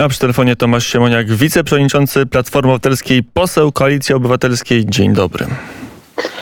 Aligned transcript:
A 0.00 0.08
przy 0.08 0.18
telefonie 0.18 0.56
Tomasz 0.56 0.86
Siemoniak, 0.86 1.32
wiceprzewodniczący 1.32 2.26
Platformy 2.26 2.70
Obywatelskiej, 2.70 3.22
poseł 3.22 3.72
Koalicji 3.72 4.14
Obywatelskiej. 4.14 4.86
Dzień 4.86 5.12
dobry. 5.12 5.46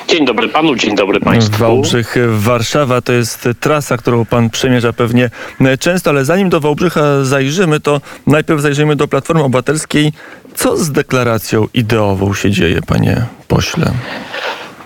Dzień 0.09 0.27
dobry 0.27 0.49
panu, 0.49 0.77
dzień 0.77 0.97
dobry 0.97 1.21
państwu. 1.21 1.59
Wałbrzych, 1.59 2.17
Warszawa 2.29 3.01
to 3.01 3.13
jest 3.13 3.49
trasa, 3.61 3.97
którą 3.97 4.25
pan 4.25 4.51
przemierza 4.51 4.93
pewnie 4.93 5.31
często, 5.81 6.11
ale 6.11 6.25
zanim 6.25 6.49
do 6.49 6.61
Wałbrzycha 6.61 7.25
zajrzymy, 7.25 7.81
to 7.81 8.01
najpierw 8.27 8.61
zajrzymy 8.61 8.97
do 8.97 9.09
Platformy 9.09 9.43
Obywatelskiej. 9.43 10.13
Co 10.55 10.77
z 10.77 10.93
deklaracją 10.93 11.67
ideową 11.75 12.35
się 12.35 12.51
dzieje, 12.51 12.83
panie 12.83 13.27
pośle? 13.49 13.93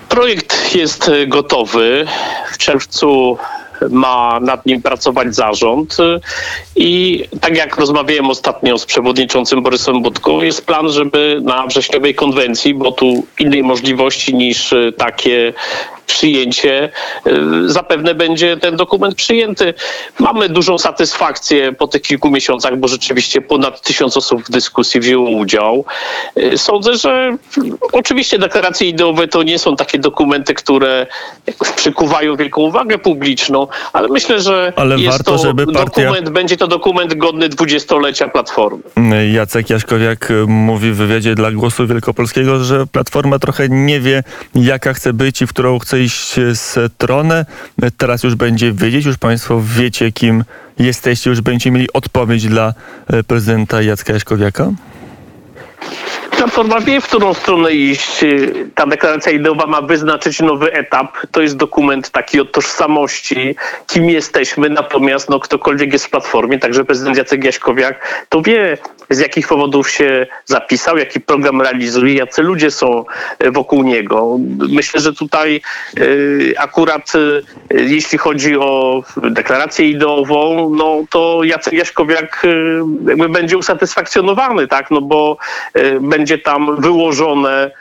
Projekt 0.09 0.75
jest 0.75 1.11
gotowy. 1.27 2.05
W 2.51 2.57
czerwcu 2.57 3.37
ma 3.89 4.39
nad 4.41 4.65
nim 4.65 4.81
pracować 4.81 5.35
zarząd. 5.35 5.97
I 6.75 7.23
tak 7.41 7.57
jak 7.57 7.77
rozmawiałem 7.77 8.29
ostatnio 8.29 8.77
z 8.77 8.85
przewodniczącym 8.85 9.63
Borysem 9.63 10.01
Budką, 10.01 10.41
jest 10.41 10.65
plan, 10.65 10.89
żeby 10.89 11.39
na 11.43 11.67
wrześniowej 11.67 12.15
konwencji, 12.15 12.73
bo 12.73 12.91
tu 12.91 13.25
innej 13.39 13.63
możliwości 13.63 14.35
niż 14.35 14.73
takie 14.97 15.53
przyjęcie, 16.05 16.89
y, 17.27 17.31
zapewne 17.69 18.15
będzie 18.15 18.57
ten 18.57 18.75
dokument 18.75 19.15
przyjęty. 19.15 19.73
Mamy 20.19 20.49
dużą 20.49 20.77
satysfakcję 20.77 21.71
po 21.71 21.87
tych 21.87 22.01
kilku 22.01 22.29
miesiącach, 22.29 22.77
bo 22.77 22.87
rzeczywiście 22.87 23.41
ponad 23.41 23.81
tysiąc 23.81 24.17
osób 24.17 24.43
w 24.43 24.51
dyskusji 24.51 24.99
wzięło 24.99 25.29
udział. 25.29 25.85
Y, 26.37 26.57
sądzę, 26.57 26.97
że 26.97 27.37
oczywiście 27.91 28.39
deklaracje 28.39 28.87
ideowe 28.87 29.27
to 29.27 29.43
nie 29.43 29.59
są 29.59 29.75
takie 29.75 29.99
dokumenty, 29.99 30.53
które 30.53 31.07
przykuwają 31.75 32.35
wielką 32.35 32.61
uwagę 32.61 32.97
publiczną, 32.97 33.67
ale 33.93 34.07
myślę, 34.07 34.41
że 34.41 34.73
ale 34.75 34.99
jest 34.99 35.17
warto, 35.17 35.31
to 35.31 35.37
żeby 35.37 35.65
partia... 35.65 36.01
dokument, 36.01 36.29
będzie 36.29 36.57
to 36.57 36.67
dokument 36.67 37.13
godny 37.13 37.49
dwudziestolecia 37.49 38.27
Platformy. 38.27 38.83
Jacek 39.33 39.69
Jaśkowiak 39.69 40.29
mówi 40.47 40.91
w 40.91 40.95
wywiadzie 40.95 41.35
dla 41.35 41.51
Głosu 41.51 41.87
Wielkopolskiego, 41.87 42.63
że 42.63 42.87
Platforma 42.87 43.39
trochę 43.39 43.69
nie 43.69 43.99
wie, 43.99 44.23
jaka 44.55 44.93
chce 44.93 45.13
być 45.13 45.41
i 45.41 45.47
w 45.47 45.49
którą 45.49 45.79
chce 45.79 46.01
iść 46.01 46.35
stronę. 46.53 47.45
Teraz 47.97 48.23
już 48.23 48.35
będzie 48.35 48.71
wiedzieć, 48.71 49.05
już 49.05 49.17
Państwo 49.17 49.61
wiecie, 49.63 50.11
kim 50.11 50.43
jesteście, 50.79 51.29
już 51.29 51.41
będziecie 51.41 51.71
mieli 51.71 51.93
odpowiedź 51.93 52.47
dla 52.47 52.73
prezydenta 53.27 53.81
Jacka 53.81 54.13
Jaśkowiaka? 54.13 54.71
Platforma 56.45 56.79
wie, 56.79 57.01
w 57.01 57.07
którą 57.07 57.33
stronę 57.33 57.73
iść. 57.73 58.25
Ta 58.75 58.85
deklaracja 58.85 59.31
ideowa 59.31 59.65
ma 59.67 59.81
wyznaczyć 59.81 60.39
nowy 60.39 60.73
etap. 60.73 61.17
To 61.31 61.41
jest 61.41 61.57
dokument 61.57 62.09
taki 62.09 62.39
o 62.39 62.45
tożsamości, 62.45 63.55
kim 63.87 64.09
jesteśmy. 64.09 64.69
Natomiast 64.69 65.29
no, 65.29 65.39
ktokolwiek 65.39 65.93
jest 65.93 66.05
w 66.05 66.09
Platformie, 66.09 66.59
także 66.59 66.85
prezydent 66.85 67.17
Jacek 67.17 67.43
Jaśkowiak, 67.43 68.25
to 68.29 68.41
wie, 68.41 68.77
z 69.09 69.19
jakich 69.19 69.47
powodów 69.47 69.89
się 69.89 70.27
zapisał, 70.45 70.97
jaki 70.97 71.21
program 71.21 71.61
realizuje, 71.61 72.13
jacy 72.13 72.43
ludzie 72.43 72.71
są 72.71 73.05
e, 73.39 73.51
wokół 73.51 73.83
niego. 73.83 74.37
Myślę, 74.69 74.99
że 75.01 75.13
tutaj 75.13 75.61
y, 75.99 76.53
akurat 76.57 77.15
y, 77.15 77.43
jeśli 77.71 78.17
chodzi 78.17 78.57
o 78.57 79.03
deklarację 79.17 79.89
ideową, 79.89 80.69
no 80.69 81.03
to 81.09 81.43
Jacek 81.43 81.73
Jaśkowiak 81.73 82.43
jakby 83.07 83.29
będzie 83.29 83.57
usatysfakcjonowany, 83.57 84.67
tak, 84.67 84.91
no 84.91 85.01
bo 85.01 85.37
będzie 86.01 86.37
tam 86.37 86.81
wyłożone 86.81 87.71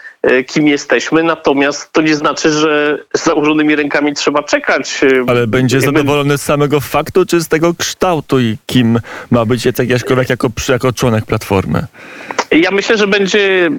kim 0.47 0.69
jesteśmy, 0.69 1.22
natomiast 1.22 1.92
to 1.92 2.03
nie 2.03 2.17
znaczy, 2.17 2.50
że 2.50 2.98
z 3.17 3.25
założonymi 3.25 3.77
rękami 3.77 4.14
trzeba 4.14 4.42
czekać. 4.42 5.00
Ale 5.27 5.47
będzie 5.47 5.77
Jakby... 5.77 5.86
zadowolony 5.86 6.39
z 6.39 6.42
samego 6.42 6.80
faktu, 6.80 7.27
czy 7.27 7.41
z 7.41 7.48
tego 7.48 7.75
kształtu 7.75 8.41
i 8.41 8.56
kim 8.67 8.98
ma 9.30 9.45
być 9.45 9.64
Jacek 9.64 9.89
Jaśkowiak 9.89 10.30
jako, 10.30 10.48
jako 10.69 10.92
członek 10.92 11.25
Platformy? 11.25 11.86
Ja 12.50 12.70
myślę, 12.70 12.98
że 12.98 13.06
będzie 13.06 13.70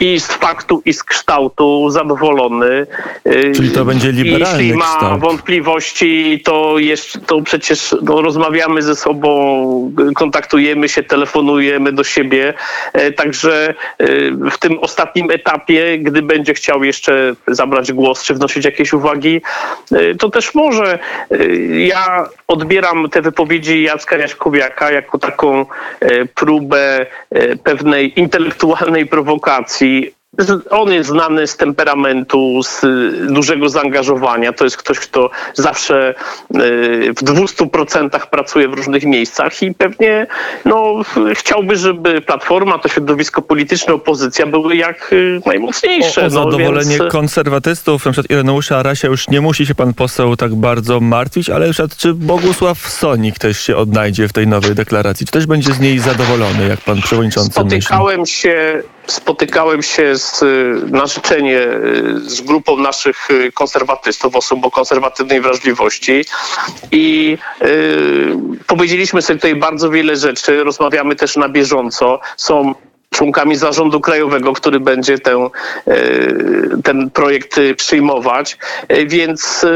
i 0.00 0.20
z 0.20 0.26
faktu, 0.26 0.82
i 0.84 0.92
z 0.92 1.04
kształtu 1.04 1.90
zadowolony. 1.90 2.86
Y, 3.26 3.52
Czyli 3.56 3.70
to 3.70 3.84
będzie 3.84 4.12
liberalny 4.12 4.62
Jeśli 4.62 4.78
ma 4.78 4.84
kształt. 4.84 5.20
wątpliwości, 5.20 6.42
to, 6.44 6.78
jeszcze, 6.78 7.20
to 7.20 7.42
przecież 7.42 7.94
no, 8.02 8.22
rozmawiamy 8.22 8.82
ze 8.82 8.96
sobą, 8.96 9.92
kontaktujemy 10.14 10.88
się, 10.88 11.02
telefonujemy 11.02 11.92
do 11.92 12.04
siebie. 12.04 12.54
E, 12.92 13.12
także 13.12 13.74
y, 14.00 14.32
w 14.52 14.58
tym 14.58 14.78
ostatnim 14.78 15.30
etapie, 15.30 15.98
gdy 15.98 16.22
będzie 16.22 16.54
chciał 16.54 16.84
jeszcze 16.84 17.34
zabrać 17.48 17.92
głos, 17.92 18.24
czy 18.24 18.34
wnosić 18.34 18.64
jakieś 18.64 18.92
uwagi, 18.92 19.40
y, 19.92 20.16
to 20.18 20.30
też 20.30 20.54
może. 20.54 20.98
Ja 21.86 22.28
odbieram 22.48 23.08
te 23.10 23.22
wypowiedzi 23.22 23.82
Jacka 23.82 24.16
Jaśkowiaka 24.16 24.90
jako 24.90 25.18
taką 25.18 25.66
e, 26.00 26.24
próbę 26.26 27.06
e, 27.30 27.56
pewnej 27.56 28.20
intelektualnej 28.20 29.06
prowokacji 29.06 29.89
the 29.90 30.19
on 30.70 30.92
jest 30.92 31.10
znany 31.10 31.46
z 31.46 31.56
temperamentu, 31.56 32.62
z 32.62 32.80
dużego 33.32 33.68
zaangażowania. 33.68 34.52
To 34.52 34.64
jest 34.64 34.76
ktoś, 34.76 34.98
kto 34.98 35.30
zawsze 35.54 36.14
y, 36.54 37.12
w 37.12 37.24
200% 37.24 38.26
pracuje 38.30 38.68
w 38.68 38.74
różnych 38.74 39.04
miejscach 39.04 39.62
i 39.62 39.74
pewnie 39.74 40.26
no, 40.64 40.94
chciałby, 41.34 41.76
żeby 41.76 42.20
Platforma, 42.20 42.78
to 42.78 42.88
środowisko 42.88 43.42
polityczne, 43.42 43.94
opozycja 43.94 44.46
były 44.46 44.76
jak 44.76 45.12
y, 45.12 45.40
najmocniejsze. 45.46 46.20
O, 46.20 46.24
o 46.24 46.28
no, 46.28 46.30
zadowolenie 46.30 46.98
więc... 46.98 47.12
konserwatystów, 47.12 48.06
na 48.06 48.12
przykład 48.12 48.30
Ireneusza 48.30 48.76
Arasia 48.76 49.08
już 49.08 49.28
nie 49.28 49.40
musi 49.40 49.66
się 49.66 49.74
pan 49.74 49.94
poseł 49.94 50.36
tak 50.36 50.54
bardzo 50.54 51.00
martwić, 51.00 51.50
ale 51.50 51.66
na 51.66 51.72
przykład 51.72 51.96
czy 51.96 52.14
Bogusław 52.14 52.78
Sonik 52.78 53.38
też 53.38 53.60
się 53.60 53.76
odnajdzie 53.76 54.28
w 54.28 54.32
tej 54.32 54.46
nowej 54.46 54.74
deklaracji? 54.74 55.26
Czy 55.26 55.32
też 55.32 55.46
będzie 55.46 55.72
z 55.72 55.80
niej 55.80 55.98
zadowolony, 55.98 56.68
jak 56.68 56.80
pan 56.80 57.02
przewodniczący 57.02 57.50
Spotykałem 57.50 58.20
myśli? 58.20 58.34
się 58.34 58.82
spotykałem 59.06 59.82
się 59.82 60.18
z, 60.18 60.29
na 60.86 61.06
życzenie 61.06 61.68
z 62.26 62.40
grupą 62.40 62.76
naszych 62.76 63.28
konserwatystów, 63.54 64.36
osób 64.36 64.64
o 64.64 64.70
konserwatywnej 64.70 65.40
wrażliwości 65.40 66.24
i 66.90 67.38
y, 67.62 68.36
powiedzieliśmy 68.66 69.22
sobie 69.22 69.38
tutaj 69.38 69.54
bardzo 69.54 69.90
wiele 69.90 70.16
rzeczy, 70.16 70.64
rozmawiamy 70.64 71.16
też 71.16 71.36
na 71.36 71.48
bieżąco. 71.48 72.20
Są 72.36 72.74
członkami 73.14 73.56
zarządu 73.56 74.00
krajowego, 74.00 74.52
który 74.52 74.80
będzie 74.80 75.18
ten, 75.18 75.36
ten 76.84 77.10
projekt 77.10 77.60
przyjmować. 77.76 78.58
Więc 79.06 79.64
e, 79.64 79.70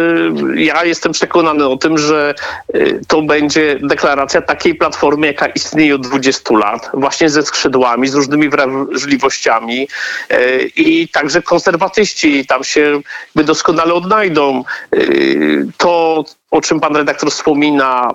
ja 0.54 0.84
jestem 0.84 1.12
przekonany 1.12 1.68
o 1.68 1.76
tym, 1.76 1.98
że 1.98 2.34
e, 2.74 2.78
to 3.08 3.22
będzie 3.22 3.78
deklaracja 3.82 4.42
takiej 4.42 4.74
platformy, 4.74 5.26
jaka 5.26 5.46
istnieje 5.46 5.94
od 5.94 6.06
20 6.06 6.54
lat, 6.54 6.90
właśnie 6.94 7.30
ze 7.30 7.42
skrzydłami, 7.42 8.08
z 8.08 8.14
różnymi 8.14 8.48
wrażliwościami 8.48 9.88
e, 10.30 10.62
i 10.62 11.08
także 11.08 11.42
konserwatyści 11.42 12.46
tam 12.46 12.64
się 12.64 13.00
doskonale 13.34 13.94
odnajdą. 13.94 14.64
To 15.76 16.24
o 16.54 16.60
czym 16.60 16.81
pan 16.81 16.97
redaktor 16.97 17.31
wspomina, 17.31 18.10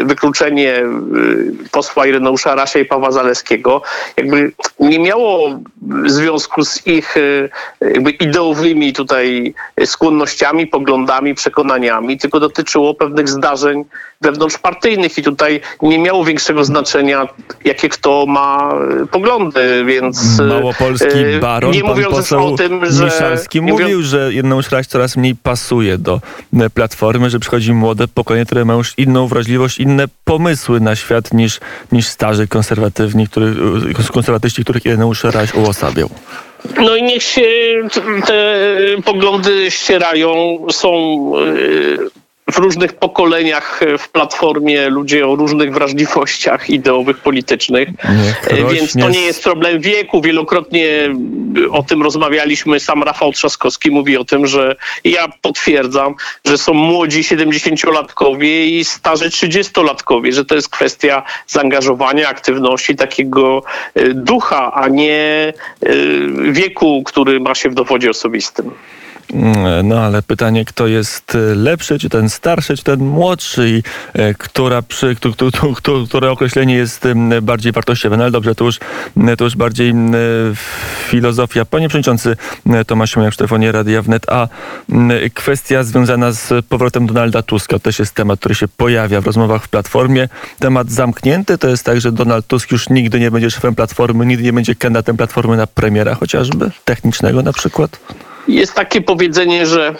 y, 0.00 0.04
wykluczenie 0.04 0.78
y, 0.78 1.68
posła 1.70 2.06
Ireneusza 2.06 2.54
Rasia 2.54 2.78
i 2.78 2.84
Pawła 2.84 3.10
Zaleskiego, 3.10 3.82
jakby 4.16 4.52
nie 4.80 4.98
miało 4.98 5.60
związku 6.06 6.64
z 6.64 6.86
ich 6.86 7.16
y, 7.16 7.50
jakby 7.80 8.10
ideowymi 8.10 8.92
tutaj 8.92 9.54
skłonnościami, 9.84 10.66
poglądami, 10.66 11.34
przekonaniami, 11.34 12.18
tylko 12.18 12.40
dotyczyło 12.40 12.94
pewnych 12.94 13.28
zdarzeń 13.28 13.84
wewnątrzpartyjnych 14.20 15.18
i 15.18 15.22
tutaj 15.22 15.60
nie 15.82 15.98
miało 15.98 16.24
większego 16.24 16.64
znaczenia, 16.64 17.28
jakie 17.64 17.88
kto 17.88 18.26
ma 18.26 18.74
poglądy, 19.10 19.84
więc... 19.84 20.40
Małopolski 20.40 21.18
baron, 21.40 21.72
nie 21.72 21.82
mówiąc 21.82 22.16
już 22.16 22.32
o 22.32 22.56
tym, 22.56 22.86
że... 22.86 23.04
Miszalski 23.04 23.60
mówił, 23.60 24.02
że 24.02 24.32
Ireneusz 24.32 24.70
Raś 24.70 24.86
coraz 24.86 25.16
mniej 25.16 25.34
pasuje 25.42 25.98
do 25.98 26.20
Platformy, 26.74 27.30
że 27.30 27.38
przychodzi 27.38 27.72
młode 27.82 28.08
pokolenie, 28.08 28.46
które 28.46 28.64
ma 28.64 28.74
już 28.74 28.94
inną 28.98 29.26
wrażliwość, 29.26 29.78
inne 29.78 30.04
pomysły 30.24 30.80
na 30.80 30.96
świat 30.96 31.34
niż, 31.34 31.60
niż 31.92 32.06
starzy 32.06 32.48
konserwatywni, 32.48 33.28
który, 33.28 33.54
konserwatyści, 34.12 34.62
których 34.62 34.86
Ireneusz 34.86 35.24
Raś 35.24 35.54
uosabiał. 35.54 36.10
No 36.76 36.96
i 36.96 37.02
niech 37.02 37.22
się 37.22 37.42
te 38.26 38.68
poglądy 39.04 39.70
ścierają, 39.70 40.58
są 40.70 40.90
w 42.52 42.58
różnych 42.58 42.92
pokoleniach 42.92 43.80
w 43.98 44.08
platformie 44.08 44.88
ludzie 44.88 45.28
o 45.28 45.36
różnych 45.36 45.74
wrażliwościach 45.74 46.70
ideowych, 46.70 47.18
politycznych. 47.18 47.88
Więc 48.72 48.92
to 48.92 49.08
nie 49.10 49.20
jest 49.20 49.42
problem 49.42 49.80
wieku. 49.80 50.20
Wielokrotnie 50.22 51.14
o 51.70 51.82
tym 51.82 52.02
rozmawialiśmy. 52.02 52.80
Sam 52.80 53.02
Rafał 53.02 53.32
Trzaskowski 53.32 53.90
mówi 53.90 54.16
o 54.16 54.24
tym, 54.24 54.46
że 54.46 54.76
ja 55.04 55.28
potwierdzam, 55.42 56.14
że 56.44 56.58
są 56.58 56.74
młodzi 56.74 57.22
70-latkowie 57.22 58.64
i 58.66 58.84
starzy 58.84 59.28
30-latkowie, 59.28 60.32
że 60.32 60.44
to 60.44 60.54
jest 60.54 60.68
kwestia 60.68 61.22
zaangażowania, 61.46 62.28
aktywności, 62.28 62.96
takiego 62.96 63.62
e, 63.94 64.08
ducha, 64.14 64.72
a 64.72 64.88
nie 64.88 65.52
e, 65.82 65.92
wieku, 66.52 67.02
który 67.06 67.40
ma 67.40 67.54
się 67.54 67.68
w 67.68 67.74
dowodzie 67.74 68.10
osobistym. 68.10 68.70
No 69.84 70.00
ale 70.00 70.22
pytanie, 70.22 70.64
kto 70.64 70.86
jest 70.86 71.34
e, 71.34 71.38
lepszy, 71.54 71.98
czy 71.98 72.08
ten 72.08 72.28
starszy, 72.30 72.76
czy 72.76 72.84
ten 72.84 73.00
młodszy 73.00 73.68
i 73.70 73.82
e, 74.18 74.34
która 74.34 74.82
przy, 74.82 75.14
któ- 75.14 75.32
któ- 75.32 75.50
któ- 75.74 76.06
które 76.06 76.30
określenie 76.30 76.74
jest 76.74 77.04
bardziej 77.42 77.72
wartościowe. 77.72 78.16
No 78.16 78.22
ale 78.22 78.30
dobrze, 78.30 78.54
to 78.54 78.64
już, 78.64 78.78
m, 79.16 79.36
to 79.36 79.44
już 79.44 79.56
bardziej 79.56 79.94
filozofia. 81.08 81.64
Panie 81.64 81.88
Przewodniczący 81.88 82.36
Tomasz 82.86 83.16
Miak 83.16 83.34
w 83.34 83.36
telefonie 83.36 83.72
Radia 83.72 84.02
Wnet, 84.02 84.26
a 84.28 84.48
kwestia 85.34 85.82
związana 85.84 86.32
z 86.32 86.66
powrotem 86.66 87.06
Donalda 87.06 87.42
Tuska, 87.42 87.72
to 87.76 87.80
też 87.80 87.98
jest 87.98 88.14
temat, 88.14 88.38
który 88.40 88.54
się 88.54 88.68
pojawia 88.68 89.20
w 89.20 89.26
rozmowach 89.26 89.64
w 89.64 89.68
Platformie. 89.68 90.28
Temat 90.58 90.90
zamknięty 90.90 91.58
to 91.58 91.68
jest 91.68 91.84
tak, 91.84 92.00
że 92.00 92.12
Donald 92.12 92.46
Tusk 92.46 92.72
już 92.72 92.88
nigdy 92.88 93.20
nie 93.20 93.30
będzie 93.30 93.50
szefem 93.50 93.74
Platformy, 93.74 94.26
nigdy 94.26 94.44
nie 94.44 94.52
będzie 94.52 94.74
kandydatem 94.74 95.16
Platformy 95.16 95.56
na 95.56 95.66
premiera 95.66 96.14
chociażby, 96.14 96.70
technicznego 96.84 97.42
na 97.42 97.52
przykład. 97.52 98.00
Jest 98.48 98.74
takie 98.74 99.00
powiedzenie, 99.00 99.66
że 99.66 99.94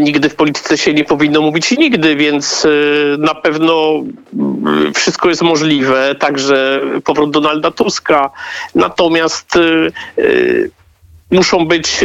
nigdy 0.00 0.28
w 0.28 0.34
polityce 0.34 0.78
się 0.78 0.94
nie 0.94 1.04
powinno 1.04 1.40
mówić 1.40 1.70
nigdy, 1.70 2.16
więc 2.16 2.64
y, 2.64 3.16
na 3.18 3.34
pewno 3.34 4.02
y, 4.88 4.92
wszystko 4.92 5.28
jest 5.28 5.42
możliwe, 5.42 6.14
także 6.14 6.80
powrót 7.04 7.30
Donalda 7.30 7.70
Tuska. 7.70 8.30
Natomiast 8.74 9.56
y, 10.18 10.70
muszą 11.30 11.66
być 11.66 12.04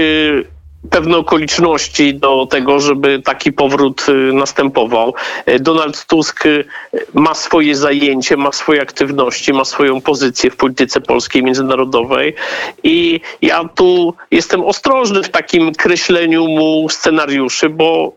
pewne 0.90 1.18
okoliczności 1.18 2.14
do 2.14 2.46
tego, 2.46 2.80
żeby 2.80 3.22
taki 3.22 3.52
powrót 3.52 4.06
y, 4.10 4.34
następował. 4.34 5.14
Y, 5.50 5.60
Donald 5.60 6.06
Tusk 6.06 6.46
y, 6.46 6.66
ma 7.14 7.34
swoje 7.34 7.76
zajęcie, 7.76 8.38
ma 8.38 8.52
swoje 8.52 8.82
aktywności, 8.82 9.54
ma 9.54 9.66
swoją 9.66 10.02
pozycję 10.02 10.52
w 10.52 10.56
polityce 10.56 11.02
polskiej, 11.02 11.44
międzynarodowej 11.44 12.36
i 12.84 13.22
ja 13.42 13.70
tu 13.76 14.14
jestem 14.32 14.64
ostrożny 14.64 15.24
w 15.24 15.30
takim 15.30 15.76
kreśleniu 15.76 16.48
mu 16.48 16.90
scenariuszy, 16.90 17.70
bo 17.70 18.14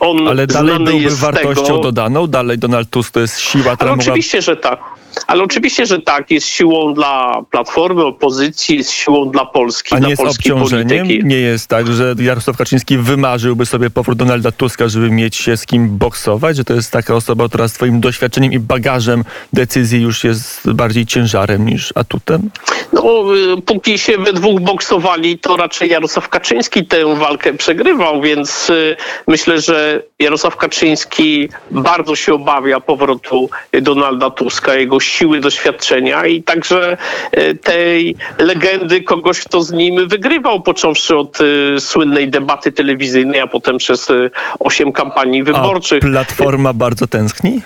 on 0.00 0.28
Ale 0.28 0.46
dalej 0.46 0.78
byłby 0.78 1.10
wartością 1.10 1.64
tego, 1.64 1.78
dodaną, 1.78 2.26
dalej 2.26 2.58
Donald 2.58 2.90
Tusk 2.90 3.14
to 3.14 3.20
jest 3.20 3.40
siła, 3.40 3.64
ale 3.66 3.76
która 3.76 3.90
mogła... 3.90 4.02
oczywiście, 4.04 4.42
że 4.42 4.56
tak. 4.56 4.80
Ale 5.26 5.42
oczywiście, 5.42 5.86
że 5.86 6.02
tak, 6.02 6.30
jest 6.30 6.46
siłą 6.46 6.94
dla 6.94 7.42
Platformy, 7.50 8.04
opozycji, 8.04 8.76
jest 8.76 8.90
siłą 8.90 9.30
dla 9.30 9.44
Polski, 9.44 9.94
A 9.94 9.98
dla 9.98 10.06
nie 10.06 10.10
jest 10.10 10.22
polskiej 10.22 10.52
polityki. 10.52 11.20
Nie 11.24 11.36
jest 11.36 11.68
tak, 11.68 11.86
że 11.86 12.14
Jarosław 12.18 12.56
Kaczyński 12.56 12.98
wymarzyłby 12.98 13.66
sobie 13.66 13.90
powrót 13.90 14.18
Donalda 14.18 14.52
Tuska, 14.52 14.88
żeby 14.88 15.10
mieć 15.10 15.36
się 15.36 15.56
z 15.56 15.66
kim 15.66 15.98
boksować? 15.98 16.56
Że 16.56 16.64
to 16.64 16.74
jest 16.74 16.90
taka 16.90 17.14
osoba, 17.14 17.48
która 17.48 17.68
z 17.68 17.72
twoim 17.72 18.00
doświadczeniem 18.00 18.52
i 18.52 18.58
bagażem 18.58 19.24
decyzji 19.52 20.02
już 20.02 20.24
jest 20.24 20.72
bardziej 20.72 21.06
ciężarem 21.06 21.66
niż 21.66 21.92
atutem? 21.94 22.50
No, 22.92 23.24
póki 23.66 23.98
się 23.98 24.18
we 24.18 24.32
dwóch 24.32 24.60
boksowali, 24.60 25.38
to 25.38 25.56
raczej 25.56 25.90
Jarosław 25.90 26.28
Kaczyński 26.28 26.86
tę 26.86 27.16
walkę 27.16 27.54
przegrywał, 27.54 28.22
więc 28.22 28.70
y, 28.70 28.96
myślę, 29.26 29.60
że 29.60 30.02
Jarosław 30.18 30.56
Kaczyński 30.56 31.48
bardzo 31.70 32.16
się 32.16 32.34
obawia 32.34 32.80
powrotu 32.80 33.50
Donalda 33.72 34.30
Tuska, 34.30 34.74
jego 34.74 35.00
siły 35.04 35.40
doświadczenia 35.40 36.26
i 36.26 36.42
także 36.42 36.96
y, 37.38 37.54
tej 37.54 38.16
legendy 38.38 39.02
kogoś, 39.02 39.40
kto 39.40 39.62
z 39.62 39.72
nim 39.72 40.08
wygrywał, 40.08 40.60
począwszy 40.60 41.16
od 41.16 41.40
y, 41.40 41.80
słynnej 41.80 42.28
debaty 42.28 42.72
telewizyjnej, 42.72 43.40
a 43.40 43.46
potem 43.46 43.78
przez 43.78 44.10
y, 44.10 44.30
osiem 44.58 44.92
kampanii 44.92 45.40
A 45.40 45.44
wyborczych. 45.44 46.00
Platforma 46.00 46.72
bardzo 46.72 47.06
tęskni? 47.06 47.62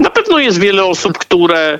Na 0.00 0.10
pewno 0.10 0.38
jest 0.38 0.60
wiele 0.60 0.84
osób, 0.84 1.18
które 1.18 1.78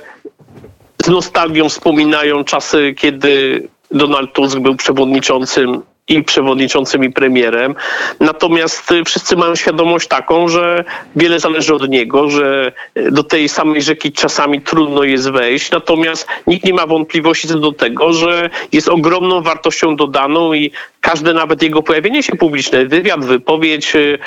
z 1.05 1.07
nostalgią 1.07 1.69
wspominają 1.69 2.43
czasy, 2.43 2.93
kiedy 2.97 3.63
Donald 3.91 4.33
Tusk 4.33 4.59
był 4.59 4.75
przewodniczącym 4.75 5.81
i 6.07 6.23
przewodniczącym 6.23 7.03
i 7.03 7.09
premierem. 7.09 7.75
Natomiast 8.19 8.91
y, 8.91 9.03
wszyscy 9.03 9.35
mają 9.35 9.55
świadomość 9.55 10.07
taką, 10.07 10.47
że 10.47 10.83
wiele 11.15 11.39
zależy 11.39 11.75
od 11.75 11.89
niego, 11.89 12.29
że 12.29 12.71
y, 12.97 13.11
do 13.11 13.23
tej 13.23 13.49
samej 13.49 13.81
rzeki 13.81 14.11
czasami 14.11 14.61
trudno 14.61 15.03
jest 15.03 15.29
wejść. 15.29 15.71
Natomiast 15.71 16.27
nikt 16.47 16.65
nie 16.65 16.73
ma 16.73 16.87
wątpliwości 16.87 17.47
co 17.47 17.59
do 17.59 17.71
tego, 17.71 18.13
że 18.13 18.49
jest 18.71 18.89
ogromną 18.89 19.41
wartością 19.41 19.95
dodaną 19.95 20.53
i 20.53 20.71
każde 21.01 21.33
nawet 21.33 21.61
jego 21.63 21.83
pojawienie 21.83 22.23
się 22.23 22.35
publiczne, 22.35 22.85
wywiad, 22.85 23.25
wypowiedź 23.25 23.95
y, 23.95 24.17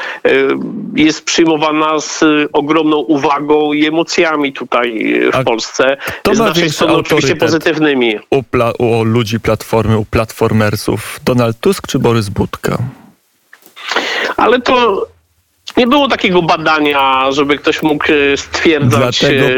jest 0.97 1.25
przyjmowana 1.25 2.01
z 2.01 2.25
ogromną 2.53 2.97
uwagą 2.97 3.73
i 3.73 3.87
emocjami 3.87 4.53
tutaj 4.53 5.15
y, 5.25 5.31
A 5.33 5.41
w 5.41 5.45
Polsce. 5.45 5.97
kto 6.23 6.35
Z 6.35 6.39
naszej 6.39 6.71
strony 6.71 6.95
oczywiście 6.95 7.37
pozytywnymi. 7.37 8.19
U, 8.31 8.43
pla- 8.53 8.73
u 8.79 9.05
ludzi 9.05 9.41
Platformy, 9.41 9.99
u 9.99 10.05
platformersów 10.05 11.21
Donald 11.25 11.61
Tusk 11.61 11.70
czy 11.87 11.99
Borys 11.99 12.29
Budka? 12.29 12.79
Ale 14.37 14.61
to 14.61 15.07
nie 15.77 15.87
było 15.87 16.09
takiego 16.09 16.43
badania, 16.43 17.33
żeby 17.33 17.59
ktoś 17.59 17.83
mógł 17.83 18.05
e, 18.13 18.37
stwierdzać, 18.37 19.25
e, 19.25 19.57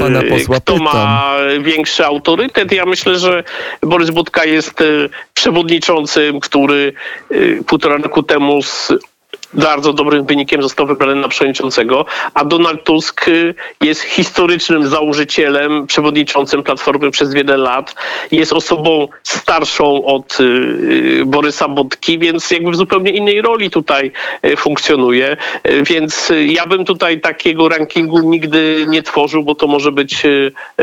kto 0.57 0.77
ma 0.77 1.35
większy 1.61 2.07
autorytet. 2.07 2.73
Ja 2.73 2.87
myślę, 2.87 3.19
że 3.19 3.45
Borys 3.83 4.11
Budka 4.11 4.45
jest 4.45 4.81
e, 4.81 4.85
przewodniczącym, 5.35 6.41
który 6.41 6.93
półtora 7.67 7.97
roku 7.97 8.23
temu 8.23 8.63
z 8.63 8.93
bardzo 9.55 9.93
dobrym 9.93 10.27
wynikiem 10.27 10.63
został 10.63 10.87
wybrany 10.87 11.21
na 11.21 11.29
przewodniczącego, 11.29 12.05
a 12.35 12.45
Donald 12.45 12.85
Tusk 12.85 13.29
y, 13.29 13.55
jest 13.81 14.03
historycznym 14.03 14.89
założycielem, 14.89 15.87
przewodniczącym 15.87 16.63
Platformy 16.63 17.11
przez 17.11 17.35
wiele 17.35 17.57
lat. 17.57 17.95
Jest 18.33 18.53
osobą 18.53 19.09
starszą 19.23 20.05
od 20.05 20.41
y, 20.41 20.45
y, 20.45 21.23
Borysa 21.27 21.69
Budki, 21.69 22.19
więc 22.19 22.51
jakby 22.51 22.71
w 22.71 22.77
zupełnie 22.77 23.11
innej 23.11 23.43
roli 23.43 23.71
tutaj 23.71 24.13
funkcjonuje. 24.57 25.37
Więc 25.87 26.33
ja 26.47 26.67
bym 26.67 26.85
tutaj 26.85 27.21
takiego 27.21 27.69
rankingu 27.69 28.21
nigdy 28.21 28.87
nie 28.89 29.03
tworzył, 29.03 29.43
bo 29.43 29.55
to 29.55 29.67
może 29.67 29.93
być 29.93 30.23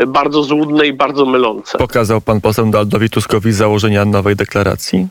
bardzo 0.06 0.42
złudne 0.42 0.86
i 0.86 0.92
bardzo 0.92 1.26
mylące. 1.26 1.78
Pokazał 1.78 2.20
pan 2.20 2.40
poseł 2.40 2.66
Donaldowi 2.66 3.10
Tuskowi 3.10 3.52
założenia 3.52 4.04
nowej 4.04 4.36
deklaracji? 4.36 5.08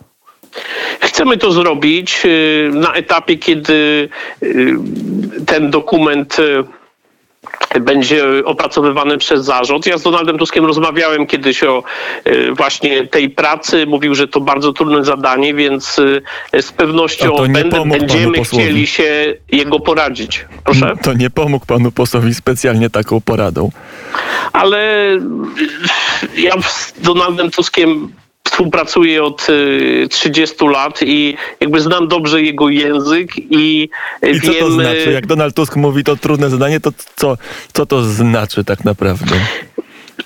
Chcemy 1.00 1.38
to 1.38 1.52
zrobić 1.52 2.22
y, 2.26 2.72
na 2.74 2.94
etapie, 2.94 3.38
kiedy 3.38 4.10
y, 4.44 4.78
ten 5.46 5.72
dokument 5.72 6.38
y, 6.40 6.64
będzie 7.80 8.26
opracowywany 8.46 9.18
przez 9.18 9.46
zarząd. 9.46 9.86
Ja 9.86 9.98
z 9.98 10.04
Donaldem 10.04 10.38
Tuskiem 10.38 10.66
rozmawiałem 10.66 11.28
kiedyś 11.28 11.64
o 11.64 11.84
właśnie 12.58 13.08
tej 13.08 13.30
pracy. 13.30 13.86
Mówił, 13.88 14.16
że 14.16 14.28
to 14.28 14.42
bardzo 14.42 14.74
trudne 14.74 15.06
zadanie, 15.06 15.54
więc 15.54 15.96
z 16.62 16.72
pewnością 16.72 17.36
będę, 17.48 17.86
będziemy 17.86 18.44
chcieli 18.44 18.88
się 18.88 19.36
jego 19.52 19.80
poradzić. 19.80 20.46
Proszę? 20.64 20.94
To 21.04 21.14
nie 21.14 21.30
pomógł 21.30 21.66
panu 21.66 21.92
posłowi 21.92 22.34
specjalnie 22.34 22.90
taką 22.90 23.22
poradą. 23.22 23.72
ale 24.54 25.10
ja 26.38 26.62
z 26.62 26.94
Donaldem 27.02 27.52
Tuskiem 27.52 28.12
współpracuję 28.44 29.24
od 29.24 29.48
y, 29.50 30.08
30 30.10 30.68
lat 30.68 31.00
i 31.02 31.36
jakby 31.60 31.82
znam 31.82 32.08
dobrze 32.08 32.42
jego 32.42 32.70
język 32.70 33.32
i, 33.38 33.90
y, 34.24 34.30
I 34.30 34.42
co 34.42 34.52
wiem... 34.52 34.60
to 34.60 34.72
znaczy? 34.72 35.10
y, 35.10 35.12
Jak 35.12 35.28
Donald 35.28 35.56
Tusk 35.56 35.76
mówi 35.76 36.04
to 36.04 36.16
trudne 36.16 36.50
zadanie, 36.50 36.80
to 36.80 36.92
co, 37.16 37.38
co 37.74 37.86
to 37.86 38.04
znaczy 38.04 38.64
tak 38.64 38.86
naprawdę? 38.86 39.36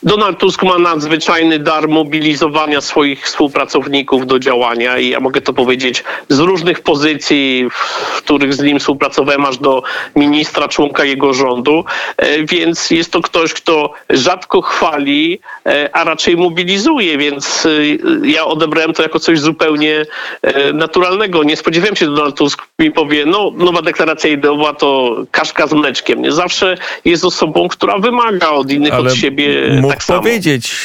Donald 0.04 0.40
Tusk 0.40 0.64
ma 0.64 0.80
nadzwyczajny 0.80 1.60
dar 1.60 1.88
mobilizowania 1.88 2.82
swoich 2.82 3.26
współpracowników 3.26 4.28
do 4.28 4.40
działania 4.40 4.98
i 4.98 5.10
ja 5.10 5.20
mogę 5.20 5.42
to 5.42 5.54
powiedzieć 5.54 6.04
z 6.30 6.40
różnych 6.40 6.82
pozycji, 6.82 7.68
w 7.72 8.18
których 8.18 8.54
z 8.54 8.60
nim 8.60 8.80
współpracowałem 8.80 9.46
aż 9.46 9.58
do 9.58 9.84
ministra, 10.16 10.68
członka 10.68 11.04
jego 11.06 11.34
rządu, 11.34 11.84
E, 12.18 12.44
więc 12.44 12.92
jest 12.92 13.12
to 13.12 13.22
ktoś, 13.22 13.54
kto 13.54 13.94
rzadko 14.10 14.62
chwali, 14.62 15.40
e, 15.66 15.90
a 15.94 16.04
raczej 16.04 16.38
mobilizuje, 16.38 17.18
więc 17.18 17.66
e, 17.66 17.70
ja 18.28 18.46
odebrałem 18.46 18.94
to 18.94 19.04
jako 19.04 19.20
coś 19.20 19.40
zupełnie 19.40 20.06
naturalnego. 20.74 21.44
Nie 21.44 21.58
spodziewałem 21.58 21.96
się, 21.96 22.06
że 22.06 22.12
Donald 22.12 22.38
Tusk 22.38 22.64
mi 22.80 22.92
powie, 22.92 23.26
no 23.26 23.52
nowa 23.58 23.82
deklaracja 23.82 24.30
ideowa 24.30 24.74
to 24.74 25.16
kaszka 25.32 25.68
z 25.68 25.74
mleczkiem. 25.74 26.22
Nie 26.22 26.32
zawsze 26.32 26.78
jest 27.06 27.26
osobą, 27.26 27.68
która 27.68 27.98
wymaga 27.98 28.50
od 28.50 28.72
innych, 28.72 28.94
Ale 28.94 29.12
od 29.12 29.16
siebie 29.16 29.82
tak 29.94 30.04
samo. 30.04 30.22
powiedzieć 30.22 30.76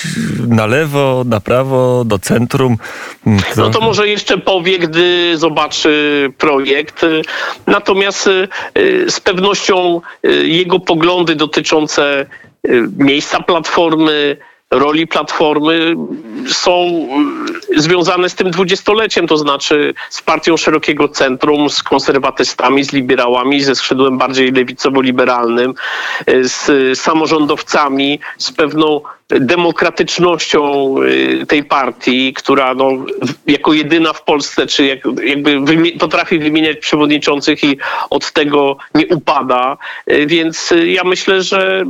na 0.48 0.66
lewo, 0.66 1.22
na 1.26 1.40
prawo, 1.40 2.04
do 2.04 2.18
centrum. 2.18 2.76
Mm, 3.26 3.40
No 3.56 3.70
to 3.70 3.80
może 3.80 4.08
jeszcze 4.08 4.38
powie, 4.38 4.78
gdy 4.78 5.36
zobaczy 5.38 6.32
projekt. 6.38 7.06
Natomiast 7.66 8.26
y, 8.26 8.48
y, 8.78 9.10
z 9.10 9.20
pewnością 9.20 10.00
y, 10.26 10.48
jego 10.48 10.80
poglądy 10.80 11.34
dotyczące 11.34 12.26
miejsca 12.98 13.40
platformy, 13.40 14.36
roli 14.70 15.06
platformy 15.06 15.94
są 16.46 17.06
y, 17.76 17.80
związane 17.80 18.28
z 18.28 18.34
tym 18.34 18.50
dwudziestoleciem, 18.50 19.26
to 19.26 19.36
znaczy 19.36 19.94
z 20.10 20.22
partią 20.22 20.56
szerokiego 20.56 21.08
centrum, 21.08 21.70
z 21.70 21.82
konserwatystami, 21.82 22.84
z 22.84 22.92
liberałami, 22.92 23.60
ze 23.60 23.74
skrzydłem 23.74 24.18
bardziej 24.18 24.52
lewicowo-liberalnym, 24.52 25.74
y, 26.30 26.48
z 26.48 26.68
y, 26.68 26.96
samorządowcami, 26.96 28.20
z 28.38 28.52
pewną 28.52 29.00
demokratycznością 29.28 30.94
y, 31.02 31.46
tej 31.46 31.64
partii, 31.64 32.32
która 32.34 32.74
no, 32.74 32.90
jako 33.46 33.72
jedyna 33.72 34.12
w 34.12 34.22
Polsce, 34.24 34.66
czy 34.66 34.86
jak, 34.86 34.98
jakby 35.24 35.60
wymie- 35.60 35.98
potrafi 35.98 36.38
wymieniać 36.38 36.78
przewodniczących 36.78 37.64
i 37.64 37.78
od 38.10 38.32
tego 38.32 38.76
nie 38.94 39.06
upada. 39.06 39.76
Y, 40.10 40.26
Więc 40.26 40.72
y, 40.72 40.88
ja 40.88 41.04
myślę, 41.04 41.42
że 41.42 41.84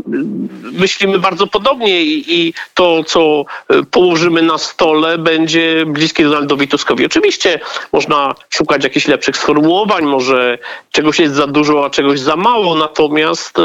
myślimy 0.73 1.18
bardzo 1.18 1.47
podobnie 1.47 2.02
i, 2.02 2.25
i 2.40 2.54
to, 2.75 3.04
co 3.04 3.45
położymy 3.90 4.42
na 4.42 4.59
stole, 4.59 5.18
będzie 5.18 5.85
bliskie 5.87 6.25
Donaldowi 6.25 6.68
Tuskowi. 6.68 7.07
Oczywiście 7.07 7.61
można 7.92 8.35
szukać 8.50 8.85
jakichś 8.85 9.07
lepszych 9.09 9.37
sformułowań, 9.37 10.04
może 10.04 10.59
czegoś 10.92 11.18
jest 11.18 11.35
za 11.35 11.47
dużo, 11.47 11.85
a 11.85 11.90
czegoś 11.90 12.21
za 12.21 12.37
mało, 12.37 12.75
natomiast 12.75 13.57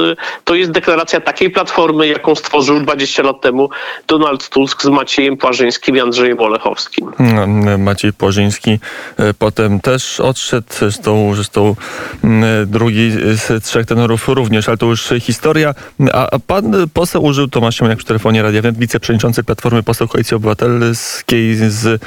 to 0.43 0.55
jest 0.55 0.71
deklaracja 0.71 1.21
takiej 1.21 1.49
platformy, 1.49 2.07
jaką 2.07 2.35
stworzył 2.35 2.79
20 2.79 3.23
lat 3.23 3.41
temu 3.41 3.62
Donald 4.07 4.49
Tusk 4.49 4.81
z 4.81 4.87
Maciejem 4.87 5.37
Płażyńskim 5.37 5.95
i 5.95 5.99
Andrzejem 5.99 6.39
Olechowskim. 6.39 7.11
No, 7.19 7.77
Maciej 7.77 8.13
Płożyński 8.13 8.79
e, 9.17 9.33
potem 9.33 9.79
też 9.79 10.19
odszedł, 10.19 10.67
zresztą, 10.79 11.35
zresztą 11.35 11.75
mm, 12.23 12.69
drugi 12.69 13.11
z 13.11 13.63
trzech 13.63 13.85
tenorów 13.85 14.27
również, 14.27 14.67
ale 14.67 14.77
to 14.77 14.85
już 14.85 15.09
historia. 15.21 15.73
A, 16.13 16.29
a 16.29 16.39
pan 16.39 16.73
poseł 16.93 17.23
użył, 17.23 17.47
Tomasz 17.47 17.75
Siemoniak 17.75 17.97
przy 17.97 18.07
telefonie 18.07 18.41
Radia 18.41 18.61
Wnet, 18.61 18.77
wiceprzewodniczący 18.77 19.43
Platformy 19.43 19.83
Poseł 19.83 20.07
Koalicji 20.07 20.35
Obywatelskiej 20.35 21.55
z 21.55 22.01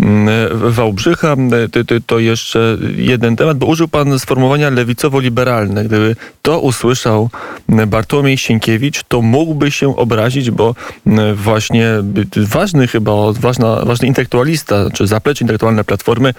mm, 0.00 0.28
Wałbrzycha. 0.72 1.36
To, 1.72 1.94
to, 2.06 2.18
jeszcze 2.18 2.78
jeden 2.96 3.36
temat, 3.36 3.58
bo 3.58 3.66
użył 3.66 3.88
pan 3.88 4.18
sformułowania 4.18 4.70
lewicowo-liberalne. 4.70 5.84
Gdyby 5.84 6.16
to 6.42 6.60
usłyszał 6.60 7.30
Bartłomiej 7.86 8.38
Sienkiewicz, 8.38 9.02
to 9.08 9.22
mógłby 9.22 9.70
się 9.70 9.96
obrazić, 9.96 10.50
bo 10.50 10.64
mm, 10.64 10.74
właśnie 11.34 11.88
ważny 12.36 12.88
chyba, 12.88 13.12
ważna, 13.32 13.84
ważny 13.84 14.08
intelektualista, 14.08 14.90
czy 14.94 15.06
zaplecze 15.06 15.44
intelektualne 15.44 15.84
Platformy 15.84 16.34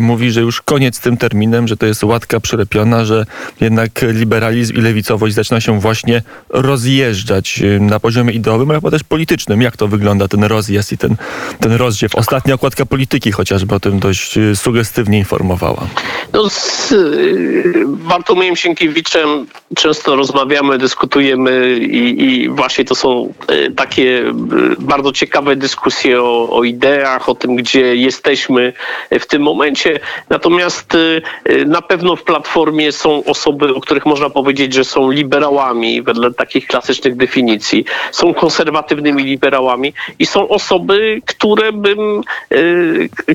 mówi, 0.00 0.30
że 0.30 0.40
już 0.40 0.62
koniec 0.62 0.96
z 0.96 1.00
tym 1.00 1.16
terminem, 1.16 1.68
że 1.68 1.76
to 1.76 1.86
jest 1.86 2.04
łatka 2.04 2.40
przylepiona, 2.40 3.04
że 3.04 3.26
jednak 3.60 3.90
liberalizm 4.02 4.74
i 4.74 4.80
lewicowość 4.80 5.34
zaczyna 5.34 5.60
się 5.60 5.80
właśnie 5.80 6.22
rozjeżdżać 6.48 7.62
y, 7.62 7.80
na 7.80 8.00
poziomie 8.00 8.32
ideowym, 8.32 8.70
ale 8.70 8.80
też 8.80 9.02
politycznym. 9.02 9.62
Jak 9.62 9.76
to 9.76 9.88
wygląda, 9.88 10.28
ten 10.28 10.44
rozjazd 10.44 10.92
i 10.92 10.98
ten, 10.98 11.16
ten 11.60 11.72
rozdziew? 11.72 12.14
Ostatnia 12.14 12.54
okładka 12.54 12.86
polityki 12.86 13.32
chociażby 13.32 13.74
o 13.74 13.80
tym 13.80 13.98
dość 13.98 14.38
y, 14.38 14.56
sugestywnie 14.56 15.18
informowała. 15.18 15.86
No, 16.32 16.48
z 16.50 16.92
y, 16.92 17.84
Bartłomiejem 17.86 18.56
Sienkiewiczem 18.56 19.46
często 19.76 20.16
rozmawiamy, 20.16 20.78
dyskutujemy 20.78 21.78
i, 21.78 22.24
i 22.24 22.48
właśnie 22.48 22.84
to 22.84 22.94
są 22.94 23.32
y, 23.50 23.70
takie 23.96 24.28
y, 24.28 24.32
bardzo 24.78 25.12
ciekawe 25.12 25.56
dyskusje 25.56 26.22
o, 26.22 26.48
o 26.50 26.64
ideach, 26.64 27.28
o 27.28 27.34
tym, 27.34 27.56
gdzie 27.56 27.96
jesteśmy 27.96 28.72
w 29.20 29.26
tym 29.26 29.42
momencie. 29.42 30.00
Natomiast 30.30 30.94
y, 30.94 31.22
y, 31.50 31.66
na 31.66 31.82
pewno 31.82 32.16
w 32.16 32.22
Platformie 32.22 32.92
są 32.92 33.24
osoby, 33.24 33.74
o 33.74 33.80
których 33.80 34.06
można 34.06 34.30
powiedzieć, 34.30 34.74
że 34.74 34.84
są 34.84 35.10
liberałami 35.10 36.02
wedle 36.02 36.32
takich 36.32 36.66
klasycznych 36.66 37.16
definicji. 37.16 37.84
Są 38.12 38.34
konserwatywnymi 38.34 39.24
liberałami 39.24 39.92
i 40.18 40.26
są 40.26 40.48
osoby, 40.48 41.20
które 41.26 41.72
bym 41.72 42.22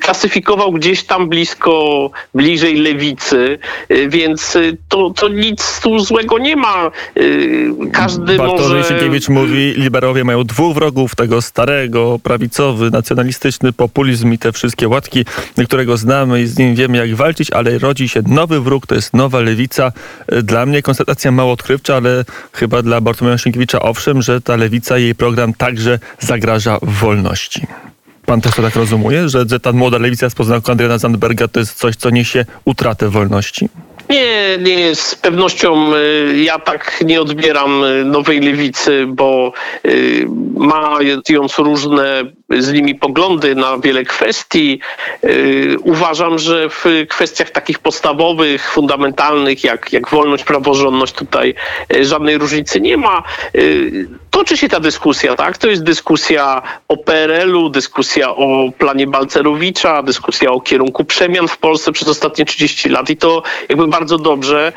klasyfikował 0.02 0.72
gdzieś 0.72 1.04
tam 1.04 1.30
blisko, 1.30 2.10
bliżej 2.34 2.76
lewicy, 2.76 3.60
więc 4.08 4.58
to, 4.90 5.10
to 5.10 5.28
nic 5.28 5.80
tu 5.84 6.00
złego 6.00 6.38
nie 6.38 6.56
ma. 6.56 6.92
Każdy 7.94 8.38
Bartłomiej 8.38 8.70
może... 8.70 8.84
Sienkiewicz 8.84 9.30
mówi, 9.30 9.74
liberałowie 9.78 10.24
mają 10.24 10.44
dwóch 10.52 10.76
wrogów, 10.76 11.16
tego 11.16 11.42
starego, 11.42 12.20
prawicowy, 12.24 12.92
nacjonalistyczny 12.92 13.74
populizm 13.74 14.34
i 14.34 14.38
te 14.38 14.52
wszystkie 14.52 14.88
łatki, 14.88 15.26
którego 15.66 15.98
znamy 15.98 16.42
i 16.42 16.48
z 16.48 16.58
nim 16.58 16.76
wiemy 16.76 16.98
jak 16.98 17.16
walczyć, 17.16 17.52
ale 17.52 17.78
rodzi 17.80 18.10
się 18.10 18.22
nowy 18.28 18.62
wróg, 18.62 18.88
to 18.88 18.96
jest 18.96 19.14
nowa 19.14 19.40
lewica. 19.40 19.92
Dla 20.44 20.66
mnie 20.66 20.82
konstatacja 20.82 21.32
mało 21.32 21.52
odkrywcza, 21.52 21.96
ale 21.96 22.26
chyba 22.54 22.82
dla 22.82 23.02
Bartłomieja 23.02 23.38
Sienkiewicza 23.38 23.82
owszem, 23.82 24.22
że 24.22 24.42
ta 24.42 24.56
lewica, 24.56 24.98
jej 24.98 25.16
program 25.16 25.54
także 25.54 26.00
zagraża 26.20 26.78
wolności. 26.82 27.68
Pan 28.26 28.42
też 28.42 28.56
to 28.56 28.62
tak 28.62 28.76
rozumuje, 28.76 29.30
że, 29.30 29.46
że 29.50 29.60
ta 29.60 29.72
młoda 29.72 29.98
lewica 29.98 30.30
z 30.30 30.36
poznaku 30.36 30.72
Adriana 30.72 30.98
Zandberga 30.98 31.48
to 31.48 31.60
jest 31.60 31.74
coś, 31.74 31.96
co 31.96 32.10
niesie 32.10 32.46
utratę 32.66 33.10
wolności? 33.10 33.70
Nie, 34.12 34.58
nie, 34.62 34.96
z 34.96 35.16
pewnością 35.16 35.96
y, 35.96 36.44
ja 36.44 36.60
tak 36.60 37.04
nie 37.06 37.22
odbieram 37.22 37.84
y, 37.84 38.06
nowej 38.06 38.40
lewicy, 38.40 39.06
bo 39.08 39.54
y, 39.86 40.28
mając 40.56 41.58
różne 41.58 42.24
z 42.60 42.74
nimi 42.74 42.96
poglądy 42.96 43.56
na 43.56 43.78
wiele 43.78 44.04
kwestii, 44.04 44.80
y, 45.24 45.76
uważam, 45.84 46.40
że 46.40 46.70
w 46.70 46.86
kwestiach 47.10 47.50
takich 47.50 47.80
podstawowych, 47.80 48.72
fundamentalnych, 48.72 49.64
jak, 49.64 49.94
jak 49.94 50.10
wolność, 50.10 50.44
praworządność, 50.44 51.14
tutaj 51.14 51.54
y, 51.96 52.06
żadnej 52.06 52.38
różnicy 52.38 52.82
nie 52.82 52.98
ma. 52.98 53.24
Y, 53.56 54.08
Toczy 54.32 54.58
się 54.58 54.70
ta 54.70 54.80
dyskusja, 54.80 55.36
tak? 55.36 55.58
To 55.58 55.68
jest 55.68 55.84
dyskusja 55.84 56.62
o 56.88 56.98
PRL-u, 56.98 57.70
dyskusja 57.70 58.30
o 58.30 58.72
planie 58.78 59.08
Balcerowicza, 59.08 60.04
dyskusja 60.04 60.52
o 60.52 60.62
kierunku 60.62 61.06
przemian 61.06 61.48
w 61.48 61.58
Polsce 61.58 61.92
przez 61.92 62.08
ostatnie 62.08 62.46
30 62.46 62.90
lat 62.90 63.10
i 63.10 63.18
to 63.18 63.44
jakby 63.70 63.88
bardzo 63.88 64.18
dobrze, 64.18 64.74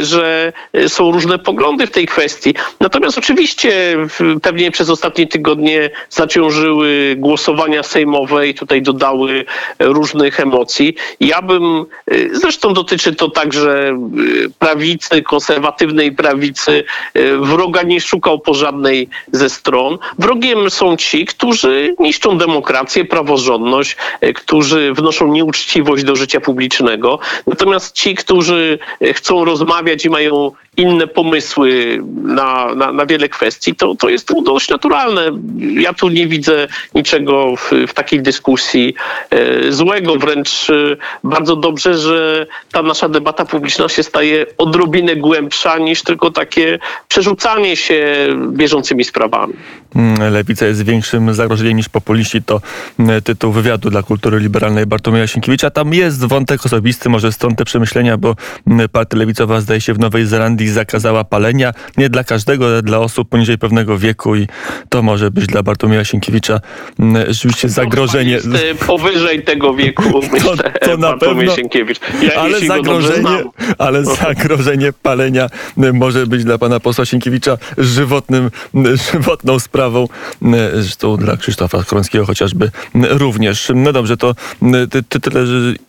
że 0.00 0.52
są 0.88 1.12
różne 1.12 1.38
poglądy 1.38 1.86
w 1.86 1.90
tej 1.90 2.06
kwestii. 2.06 2.54
Natomiast 2.80 3.18
oczywiście 3.18 3.96
pewnie 4.42 4.70
przez 4.70 4.90
ostatnie 4.90 5.26
tygodnie 5.26 5.90
zaciążyły 6.10 7.03
głosowania 7.16 7.82
sejmowe 7.82 8.48
i 8.48 8.54
tutaj 8.54 8.82
dodały 8.82 9.44
różnych 9.78 10.40
emocji. 10.40 10.94
Ja 11.20 11.42
bym, 11.42 11.86
y, 12.12 12.30
zresztą 12.32 12.72
dotyczy 12.72 13.14
to 13.14 13.30
także 13.30 13.98
y, 14.18 14.50
prawicy, 14.58 15.22
konserwatywnej 15.22 16.12
prawicy, 16.12 16.84
y, 17.16 17.38
wroga 17.38 17.82
nie 17.82 18.00
szukał 18.00 18.38
po 18.38 18.54
żadnej 18.54 19.08
ze 19.32 19.50
stron. 19.50 19.98
Wrogiem 20.18 20.70
są 20.70 20.96
ci, 20.96 21.26
którzy 21.26 21.94
niszczą 21.98 22.38
demokrację, 22.38 23.04
praworządność, 23.04 23.96
którzy 24.34 24.92
wnoszą 24.92 25.28
nieuczciwość 25.28 26.04
do 26.04 26.16
życia 26.16 26.40
publicznego. 26.40 27.18
Natomiast 27.46 27.94
ci, 27.96 28.14
którzy 28.14 28.78
chcą 29.14 29.44
rozmawiać 29.44 30.04
i 30.04 30.10
mają 30.10 30.52
inne 30.76 31.06
pomysły 31.06 31.98
na, 32.22 32.74
na, 32.74 32.92
na 32.92 33.06
wiele 33.06 33.28
kwestii, 33.28 33.74
to, 33.74 33.94
to 33.94 34.08
jest 34.08 34.32
dość 34.42 34.68
naturalne. 34.68 35.30
Ja 35.58 35.92
tu 35.92 36.08
nie 36.08 36.26
widzę 36.26 36.68
niczego 36.94 37.56
w, 37.56 37.70
w 37.88 37.94
takiej 37.94 38.22
dyskusji 38.22 38.94
e, 39.30 39.72
złego, 39.72 40.16
wręcz 40.16 40.70
e, 40.70 40.96
bardzo 41.24 41.56
dobrze, 41.56 41.98
że 41.98 42.46
ta 42.72 42.82
nasza 42.82 43.08
debata 43.08 43.44
publiczna 43.44 43.88
się 43.88 44.02
staje 44.02 44.46
odrobinę 44.58 45.16
głębsza 45.16 45.78
niż 45.78 46.02
tylko 46.02 46.30
takie 46.30 46.78
przerzucanie 47.08 47.76
się 47.76 48.28
bieżącymi 48.52 49.04
sprawami. 49.04 49.54
Mm, 49.96 50.32
Lewica 50.32 50.66
jest 50.66 50.84
większym 50.84 51.34
zagrożeniem 51.34 51.76
niż 51.76 51.88
populiści. 51.88 52.42
To 52.42 52.60
mm, 52.98 53.22
tytuł 53.22 53.52
wywiadu 53.52 53.90
dla 53.90 54.02
kultury 54.02 54.38
liberalnej 54.38 54.86
Bartłomieja 54.86 55.26
Sienkiewicza. 55.26 55.70
Tam 55.70 55.94
jest 55.94 56.24
wątek 56.24 56.66
osobisty, 56.66 57.08
może 57.08 57.32
stąd 57.32 57.58
te 57.58 57.64
przemyślenia, 57.64 58.16
bo 58.16 58.36
mm, 58.66 58.88
partia 58.88 59.18
lewicowa 59.18 59.60
zdaje 59.60 59.80
się 59.80 59.94
w 59.94 59.98
Nowej 59.98 60.26
Zelandii 60.26 60.68
zakazała 60.68 61.24
palenia. 61.24 61.72
Nie 61.96 62.08
dla 62.08 62.24
każdego, 62.24 62.66
ale 62.66 62.82
dla 62.82 62.98
osób 62.98 63.28
poniżej 63.28 63.58
pewnego 63.58 63.98
wieku 63.98 64.36
i 64.36 64.46
to 64.88 65.02
może 65.02 65.30
być 65.30 65.46
dla 65.46 65.62
Bartłomieja 65.62 66.04
Sienkiewicza 66.04 66.60
rzeczywiście 67.28 67.68
zagrożenie. 67.68 68.38
E, 68.38 68.74
powyżej 68.86 69.42
tego 69.42 69.74
wieku, 69.74 70.02
myślę, 70.32 70.56
to 70.80 70.96
na 70.96 71.08
Bartłomiej 71.08 71.48
pewno. 71.48 71.54
Ja, 72.22 72.40
ale 72.40 72.60
zagrożenie, 72.60 73.44
ale 73.78 74.04
zagrożenie 74.04 74.92
palenia 75.02 75.48
y, 75.84 75.92
może 75.92 76.26
być 76.26 76.44
dla 76.44 76.58
pana 76.58 76.80
posła 76.80 77.04
Sienkiewicza 77.04 77.58
żywotnym, 77.78 78.50
y, 78.74 78.96
żywotną 79.12 79.58
sprawą. 79.58 80.08
Y, 80.42 80.82
Zresztą 80.82 81.16
dla 81.16 81.36
Krzysztofa 81.36 81.84
Kronskiego 81.84 82.26
chociażby 82.26 82.64
y, 82.64 82.70
również. 82.94 83.72
No 83.74 83.92
dobrze, 83.92 84.16
to 84.16 84.34
y, 84.62 84.88
ty, 84.88 85.02
ty, 85.02 85.20
tyle 85.20 85.40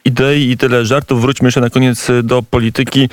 idei 0.05 0.51
i 0.51 0.57
tyle 0.57 0.85
żartów. 0.85 1.21
Wróćmy 1.21 1.47
jeszcze 1.47 1.61
na 1.61 1.69
koniec 1.69 2.09
y, 2.09 2.23
do 2.23 2.43
polityki. 2.43 3.09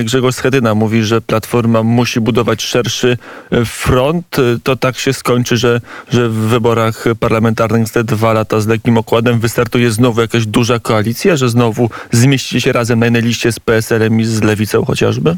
Y, 0.00 0.04
Grzegorz 0.04 0.34
Schedyna 0.34 0.74
mówi, 0.74 1.02
że 1.02 1.20
Platforma 1.20 1.82
musi 1.82 2.20
budować 2.20 2.62
szerszy 2.62 3.16
y, 3.52 3.64
front. 3.64 4.38
Y, 4.38 4.58
To 4.64 4.76
tak 4.76 4.98
się 4.98 5.12
skończy, 5.12 5.56
że, 5.56 5.80
że 6.10 6.28
w 6.28 6.34
wyborach 6.34 7.03
parlamentarnych 7.20 7.88
za 7.88 8.02
dwa 8.02 8.32
lata 8.32 8.60
z 8.60 8.66
lekkim 8.66 8.98
okładem 8.98 9.40
wystartuje 9.40 9.90
znowu 9.90 10.20
jakaś 10.20 10.46
duża 10.46 10.78
koalicja, 10.78 11.36
że 11.36 11.48
znowu 11.48 11.90
zmieścicie 12.10 12.60
się 12.60 12.72
razem 12.72 12.98
na 12.98 13.06
jednej 13.06 13.22
liście 13.22 13.52
z 13.52 13.60
PSL-em 13.60 14.20
i 14.20 14.24
z 14.24 14.42
Lewicą 14.42 14.84
chociażby? 14.84 15.36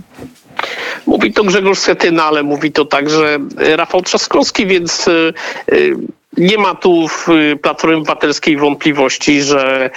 Mówi 1.07 1.33
to 1.33 1.45
Grzegorz 1.45 1.79
Schetyna, 1.79 2.25
ale 2.25 2.43
mówi 2.43 2.73
to 2.73 2.85
także 2.85 3.39
e, 3.59 3.77
Rafał 3.77 4.03
Trzaskowski, 4.03 4.67
więc 4.67 5.09
e, 5.09 5.13
e, 5.13 5.77
nie 6.37 6.59
ma 6.59 6.75
tu 6.75 7.09
w 7.09 7.27
Platformie 7.63 7.97
Obywatelskiej 7.97 8.57
wątpliwości, 8.57 9.43
że 9.43 9.91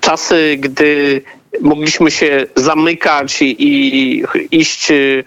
czasy, 0.00 0.56
gdy 0.60 1.22
mogliśmy 1.60 2.10
się 2.10 2.46
zamykać 2.56 3.42
i, 3.42 3.56
i 3.58 4.24
iść 4.50 4.90
y, 4.90 5.24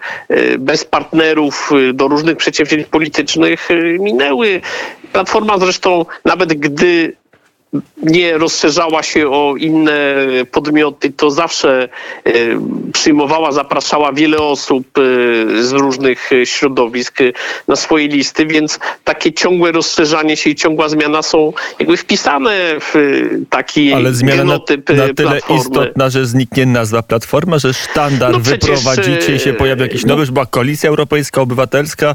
bez 0.58 0.84
partnerów 0.84 1.70
y, 1.72 1.92
do 1.92 2.08
różnych 2.08 2.36
przedsięwzięć 2.36 2.86
politycznych, 2.86 3.70
y, 3.70 3.98
minęły. 4.00 4.60
Platforma 5.12 5.58
zresztą, 5.58 6.06
nawet 6.24 6.54
gdy 6.54 7.16
nie 8.02 8.38
rozszerzała 8.38 9.02
się 9.02 9.28
o 9.28 9.54
inne 9.58 10.16
podmioty, 10.50 11.12
to 11.12 11.30
zawsze 11.30 11.88
e, 12.24 12.30
przyjmowała, 12.92 13.52
zapraszała 13.52 14.12
wiele 14.12 14.38
osób 14.38 14.86
e, 14.98 15.02
z 15.62 15.72
różnych 15.72 16.30
środowisk 16.44 17.20
e, 17.20 17.24
na 17.68 17.76
swoje 17.76 18.08
listy, 18.08 18.46
więc 18.46 18.78
takie 19.04 19.32
ciągłe 19.32 19.72
rozszerzanie 19.72 20.36
się 20.36 20.50
i 20.50 20.54
ciągła 20.54 20.88
zmiana 20.88 21.22
są 21.22 21.52
jakby 21.78 21.96
wpisane 21.96 22.52
w 22.80 22.94
taki 23.50 23.92
Ale 23.92 24.12
zmiana 24.12 24.44
na, 24.44 24.52
na 24.96 25.14
tyle 25.14 25.40
istotna, 25.58 26.10
że 26.10 26.26
zniknie 26.26 26.66
nazwa 26.66 27.02
Platforma, 27.02 27.58
że 27.58 27.74
sztandar 27.74 28.32
No 28.32 28.40
przecież, 28.40 28.70
wyprowadzicie 28.70 29.36
i 29.36 29.40
się 29.40 29.52
pojawi 29.52 29.82
jakiś 29.82 30.02
no- 30.02 30.08
nowy, 30.08 30.20
już 30.20 30.30
była 30.30 30.46
Koalicja 30.46 30.88
Europejska, 30.90 31.40
Obywatelska 31.40 32.14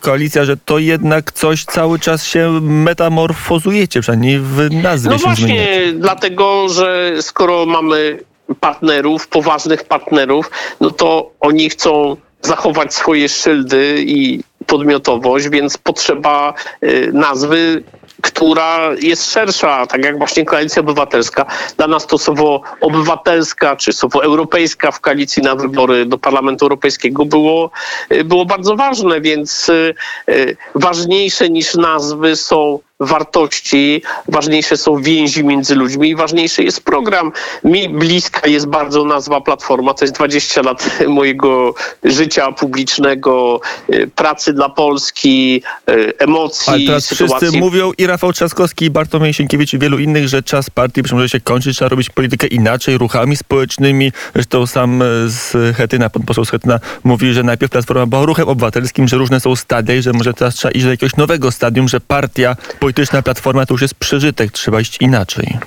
Koalicja, 0.00 0.44
że 0.44 0.56
to 0.56 0.78
jednak 0.78 1.32
coś 1.32 1.64
cały 1.64 1.98
czas 1.98 2.24
się 2.24 2.60
metamorfozujecie, 2.62 4.00
przynajmniej 4.00 4.40
w 4.40 4.68
nazwie 4.70 4.95
No 5.04 5.18
się 5.18 5.24
właśnie, 5.24 5.46
zmieniacie. 5.46 5.92
dlatego, 5.92 6.68
że 6.68 7.12
skoro 7.20 7.66
mamy 7.66 8.18
partnerów, 8.60 9.28
poważnych 9.28 9.84
partnerów, 9.84 10.50
no 10.80 10.90
to 10.90 11.30
oni 11.40 11.70
chcą 11.70 12.16
zachować 12.42 12.94
swoje 12.94 13.28
szyldy 13.28 14.04
i 14.06 14.40
podmiotowość, 14.66 15.48
więc 15.48 15.78
potrzeba 15.78 16.54
y, 16.82 17.10
nazwy, 17.12 17.82
która 18.22 18.90
jest 19.00 19.32
szersza, 19.32 19.86
tak 19.86 20.04
jak 20.04 20.18
właśnie 20.18 20.44
Koalicja 20.44 20.80
Obywatelska. 20.80 21.46
Dla 21.76 21.86
nas 21.86 22.06
to 22.06 22.18
słowo 22.18 22.62
obywatelska 22.80 23.76
czy 23.76 23.92
słowo 23.92 24.24
europejska 24.24 24.90
w 24.90 25.00
koalicji 25.00 25.42
na 25.42 25.54
wybory 25.54 26.06
do 26.06 26.18
Parlamentu 26.18 26.64
Europejskiego 26.64 27.24
było, 27.24 27.70
y, 28.12 28.24
było 28.24 28.44
bardzo 28.44 28.76
ważne, 28.76 29.20
więc 29.20 29.68
y, 29.68 30.56
ważniejsze 30.74 31.50
niż 31.50 31.74
nazwy 31.74 32.36
są 32.36 32.78
wartości, 33.00 34.02
ważniejsze 34.28 34.76
są 34.76 35.02
więzi 35.02 35.44
między 35.44 35.74
ludźmi 35.74 36.08
i 36.08 36.16
ważniejszy 36.16 36.64
jest 36.64 36.84
program. 36.84 37.32
Mi 37.64 37.88
bliska 37.88 38.48
jest 38.48 38.66
bardzo 38.66 39.04
nazwa 39.04 39.40
Platforma, 39.40 39.94
to 39.94 40.04
jest 40.04 40.14
20 40.14 40.62
lat 40.62 40.98
mojego 41.08 41.74
życia 42.04 42.52
publicznego, 42.52 43.60
y, 43.94 44.10
pracy 44.14 44.52
dla 44.52 44.68
Polski, 44.68 45.62
y, 45.90 46.12
emocji, 46.18 46.72
Ale 46.72 46.86
teraz 46.86 47.04
sytuacji. 47.04 47.36
wszyscy 47.36 47.58
mówią 47.58 47.92
i 47.98 48.06
Rafał 48.06 48.32
Trzaskowski, 48.32 48.84
i 48.84 48.90
Bartłomiej 48.90 49.34
Sienkiewicz 49.34 49.74
i 49.74 49.78
wielu 49.78 49.98
innych, 49.98 50.28
że 50.28 50.42
czas 50.42 50.70
partii 50.70 51.02
może 51.12 51.28
się 51.28 51.40
kończyć, 51.40 51.76
trzeba 51.76 51.88
robić 51.88 52.10
politykę 52.10 52.46
inaczej, 52.46 52.98
ruchami 52.98 53.36
społecznymi. 53.36 54.12
Zresztą 54.34 54.66
sam 54.66 55.02
e, 55.02 55.06
z 55.26 55.76
Chetyna, 55.76 56.10
pan 56.10 56.22
poseł 56.22 56.44
z 56.44 56.50
Chetyna 56.50 56.80
mówi, 57.04 57.32
że 57.32 57.42
najpierw 57.42 57.72
Platforma 57.72 58.06
była 58.06 58.24
ruchem 58.24 58.48
obywatelskim, 58.48 59.08
że 59.08 59.16
różne 59.16 59.40
są 59.40 59.56
stadia 59.56 59.94
i 59.96 60.02
że 60.02 60.12
może 60.12 60.34
teraz 60.34 60.54
trzeba 60.54 60.72
iść 60.72 60.84
do 60.84 60.90
jakiegoś 60.90 61.16
nowego 61.16 61.52
stadium, 61.52 61.88
że 61.88 62.00
partia 62.00 62.56
polityczna 62.86 63.22
Platforma 63.22 63.66
to 63.66 63.74
już 63.74 63.82
jest 63.82 63.94
przeżytek, 63.94 64.52
trzeba 64.52 64.80
iść 64.80 64.96
inaczej. 65.00 65.58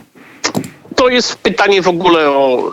To 0.96 1.10
jest 1.10 1.36
pytanie 1.36 1.82
w 1.82 1.88
ogóle 1.88 2.30
o 2.30 2.72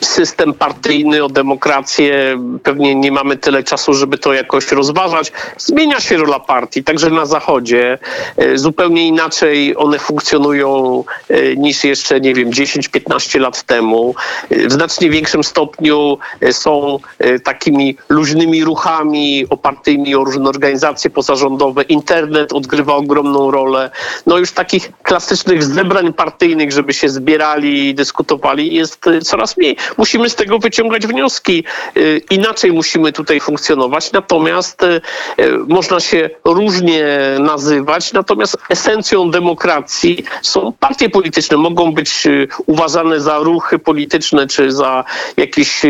system 0.00 0.54
partyjny, 0.54 1.24
o 1.24 1.28
demokrację. 1.28 2.38
Pewnie 2.62 2.94
nie 2.94 3.12
mamy 3.12 3.36
tyle 3.36 3.62
czasu, 3.62 3.94
żeby 3.94 4.18
to 4.18 4.32
jakoś 4.32 4.72
rozważać. 4.72 5.32
Zmienia 5.58 6.00
się 6.00 6.16
rola 6.16 6.40
partii, 6.40 6.84
także 6.84 7.10
na 7.10 7.26
Zachodzie. 7.26 7.98
Y, 8.42 8.58
Zupełnie 8.58 9.06
inaczej 9.06 9.76
one 9.76 9.98
funkcjonują 9.98 11.04
y, 11.30 11.54
niż 11.58 11.84
jeszcze, 11.84 12.20
nie 12.20 12.34
wiem, 12.34 12.50
10-15 12.50 13.40
lat 13.40 13.62
temu. 13.62 14.14
Y, 14.52 14.68
W 14.68 14.72
znacznie 14.72 15.10
większym 15.10 15.44
stopniu 15.44 16.18
są 16.52 16.98
takimi 17.44 17.96
luźnymi 18.08 18.64
ruchami 18.64 19.46
opartymi 19.50 20.14
o 20.14 20.24
różne 20.24 20.48
organizacje 20.48 21.10
pozarządowe. 21.10 21.82
Internet 21.82 22.52
odgrywa 22.52 22.94
ogromną 22.94 23.50
rolę. 23.50 23.90
No 24.26 24.38
już 24.38 24.52
takich 24.52 24.92
klasycznych 25.02 25.64
zebrań 25.64 26.12
partyjnych, 26.12 26.72
żeby 26.72 26.92
się 26.94 27.08
zbierali 27.08 27.88
i 27.88 27.94
dyskutowali 27.94 28.74
jest 28.74 29.04
coraz 29.22 29.56
mniej. 29.56 29.76
Musimy 29.98 30.30
z 30.30 30.34
tego 30.34 30.58
wyciągać 30.58 31.06
wnioski. 31.06 31.64
Y, 31.96 32.20
Inaczej 32.30 32.72
musimy 32.72 33.12
tutaj 33.12 33.40
funkcjonować. 33.40 34.12
Natomiast 34.12 34.82
y, 34.82 35.00
y, 35.40 35.58
można 35.68 36.00
się 36.00 36.30
różnie 36.44 37.18
nazywać, 37.38 38.12
natomiast 38.12 38.56
esencją 38.68 39.30
demokracji 39.30 40.24
są 40.42 40.72
partie 40.72 41.10
polityczne. 41.10 41.56
Mogą 41.56 41.92
być 41.92 42.26
uważane 42.66 43.20
za 43.20 43.38
ruchy 43.38 43.78
polityczne 43.78 44.46
czy 44.46 44.72
za 44.72 45.04
jakieś 45.36 45.82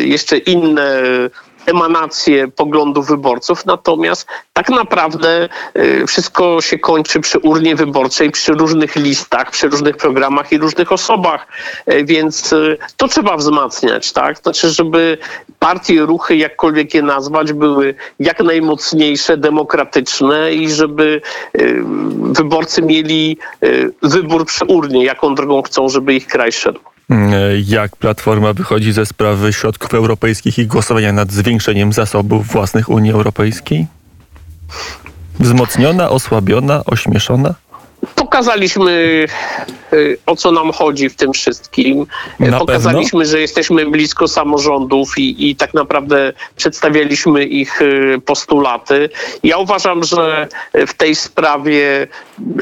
jeszcze 0.00 0.38
inne 0.38 1.02
emanacje 1.68 2.48
poglądów 2.48 3.06
wyborców, 3.06 3.66
natomiast 3.66 4.26
tak 4.52 4.68
naprawdę 4.68 5.48
y, 5.76 6.06
wszystko 6.06 6.60
się 6.60 6.78
kończy 6.78 7.20
przy 7.20 7.38
urnie 7.38 7.76
wyborczej, 7.76 8.30
przy 8.30 8.52
różnych 8.52 8.96
listach, 8.96 9.50
przy 9.50 9.68
różnych 9.68 9.96
programach 9.96 10.52
i 10.52 10.58
różnych 10.58 10.92
osobach, 10.92 11.46
Y, 11.92 12.04
więc 12.04 12.52
y, 12.52 12.78
to 12.96 13.08
trzeba 13.08 13.36
wzmacniać, 13.36 14.12
tak? 14.12 14.38
Znaczy, 14.38 14.70
żeby 14.70 15.18
partie, 15.58 16.00
ruchy, 16.00 16.36
jakkolwiek 16.36 16.94
je 16.94 17.02
nazwać, 17.02 17.52
były 17.52 17.94
jak 18.20 18.40
najmocniejsze, 18.40 19.36
demokratyczne 19.36 20.52
i 20.52 20.70
żeby 20.70 21.20
wyborcy 22.32 22.82
mieli 22.82 23.38
wybór 24.02 24.46
przy 24.46 24.64
urnie, 24.64 25.04
jaką 25.04 25.34
drogą 25.34 25.62
chcą, 25.62 25.88
żeby 25.88 26.14
ich 26.14 26.26
kraj 26.26 26.52
szedł. 26.52 26.80
Mm, 27.10 27.32
Jak 27.66 27.96
Platforma 27.96 28.52
wychodzi 28.52 28.92
ze 28.92 29.06
sprawy 29.06 29.52
środków 29.52 29.94
europejskich 29.94 30.58
i 30.58 30.66
głosowania 30.66 31.12
nad 31.12 31.32
zwiększeniem 31.32 31.92
zasobów 31.92 32.46
własnych 32.46 32.88
Unii 32.88 33.12
Europejskiej? 33.12 33.86
Wzmocniona, 35.40 36.10
osłabiona, 36.10 36.82
ośmieszona? 36.84 37.54
Pokazaliśmy, 38.14 39.26
o 40.26 40.36
co 40.36 40.52
nam 40.52 40.72
chodzi 40.72 41.08
w 41.08 41.16
tym 41.16 41.32
wszystkim. 41.32 42.06
Y, 42.40 42.50
Na 42.50 42.58
Pokazaliśmy, 42.58 43.26
że 43.26 43.40
jesteśmy 43.40 43.86
blisko 43.86 44.28
samorządów 44.28 45.18
i, 45.18 45.50
i 45.50 45.56
tak 45.56 45.74
naprawdę 45.74 46.32
przedstawialiśmy 46.56 47.44
ich 47.44 47.82
y, 47.82 48.20
postulaty. 48.24 49.10
Ja 49.42 49.58
uważam, 49.58 50.04
że 50.04 50.48
w 50.86 50.94
tej 50.94 51.14
sprawie 51.14 52.06